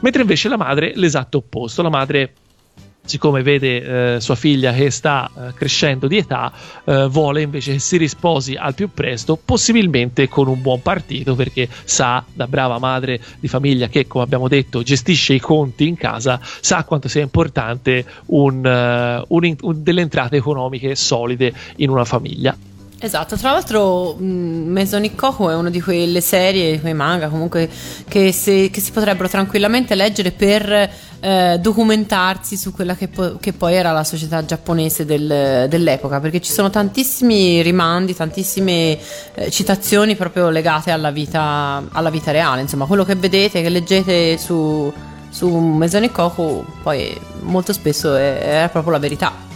[0.00, 1.80] mentre invece la madre l'esatto opposto.
[1.82, 2.32] La madre
[3.04, 6.52] siccome vede eh, sua figlia che sta eh, crescendo di età,
[6.84, 11.68] eh, vuole invece che si risposi al più presto, possibilmente con un buon partito, perché
[11.84, 16.40] sa, da brava madre di famiglia che, come abbiamo detto, gestisce i conti in casa,
[16.42, 22.56] sa quanto sia importante un, eh, un un- delle entrate economiche solide in una famiglia.
[23.04, 27.68] Esatto, tra l'altro mh, Masonic Koku è una di quelle serie, quei manga comunque
[28.08, 30.90] che, se- che si potrebbero tranquillamente leggere per
[31.20, 36.40] eh, documentarsi su quella che, po- che poi era la società giapponese del- dell'epoca, perché
[36.40, 38.98] ci sono tantissimi rimandi, tantissime
[39.34, 44.38] eh, citazioni proprio legate alla vita, alla vita reale, insomma quello che vedete, che leggete
[44.38, 44.90] su,
[45.28, 49.52] su Masonic Koku poi molto spesso è, è proprio la verità.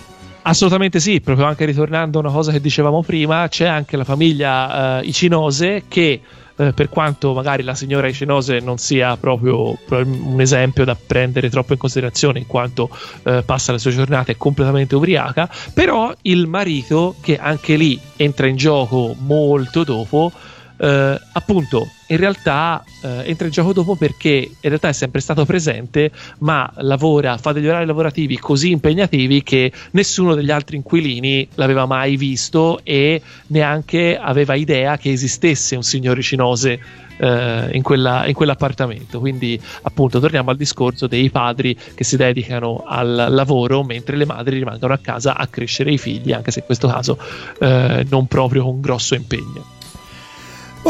[0.48, 4.98] Assolutamente sì, proprio anche ritornando a una cosa che dicevamo prima, c'è anche la famiglia
[4.98, 6.22] eh, Icinose che
[6.56, 11.74] eh, per quanto magari la signora Icinose non sia proprio un esempio da prendere troppo
[11.74, 12.88] in considerazione in quanto
[13.24, 18.56] eh, passa le sue giornate completamente ubriaca, però il marito che anche lì entra in
[18.56, 20.32] gioco molto dopo,
[20.78, 25.44] eh, appunto in realtà eh, entra in gioco dopo perché in realtà è sempre stato
[25.44, 31.86] presente ma lavora, fa degli orari lavorativi così impegnativi che nessuno degli altri inquilini l'aveva
[31.86, 36.80] mai visto e neanche aveva idea che esistesse un signor Icinose
[37.18, 39.18] eh, in, quella- in quell'appartamento.
[39.18, 44.58] Quindi appunto torniamo al discorso dei padri che si dedicano al lavoro mentre le madri
[44.58, 47.18] rimangono a casa a crescere i figli anche se in questo caso
[47.58, 49.76] eh, non proprio con grosso impegno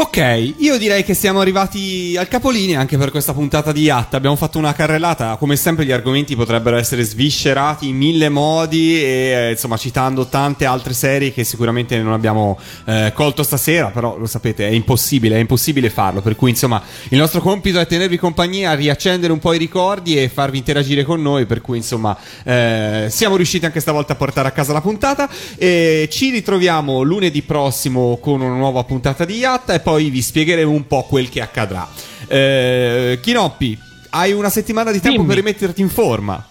[0.01, 4.15] Ok, io direi che siamo arrivati al capolinea anche per questa puntata di Yatta.
[4.15, 9.07] Abbiamo fatto una carrellata, come sempre gli argomenti potrebbero essere sviscerati in mille modi e
[9.07, 14.25] eh, insomma citando tante altre serie che sicuramente non abbiamo eh, colto stasera, però lo
[14.25, 18.75] sapete è impossibile, è impossibile farlo, per cui insomma il nostro compito è tenervi compagnia,
[18.75, 23.35] riaccendere un po' i ricordi e farvi interagire con noi, per cui insomma eh, siamo
[23.35, 25.29] riusciti anche stavolta a portare a casa la puntata.
[25.57, 30.71] E ci ritroviamo lunedì prossimo con una nuova puntata di Yatta e poi vi spiegheremo
[30.71, 31.87] un po' quel che accadrà.
[32.27, 33.77] Eh, Chinoppi,
[34.11, 35.27] hai una settimana di tempo Dimmi.
[35.27, 36.43] per rimetterti in forma.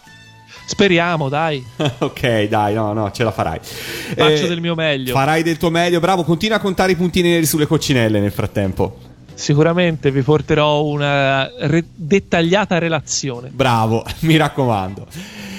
[0.67, 1.65] speriamo dai
[1.99, 3.59] ok, dai, no, no, ce la farai.
[3.63, 5.13] Faccio del mio meglio.
[5.13, 6.25] Farai del tuo meglio, bravo.
[6.25, 8.99] Continua a contare i puntini neri sulle coccinelle nel frattempo.
[9.35, 13.51] Sicuramente vi porterò una re- dettagliata relazione.
[13.53, 15.07] Bravo, mi raccomando.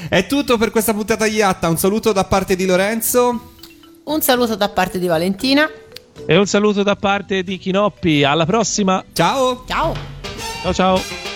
[0.10, 1.70] È tutto per questa puntata di Yatta.
[1.70, 3.54] Un saluto da parte di Lorenzo.
[4.04, 5.70] Un saluto da parte di Valentina.
[6.26, 8.24] E un saluto da parte di Chinoppi.
[8.24, 9.04] Alla prossima.
[9.14, 9.64] Ciao.
[9.68, 9.94] Ciao.
[10.62, 11.29] Ciao ciao.「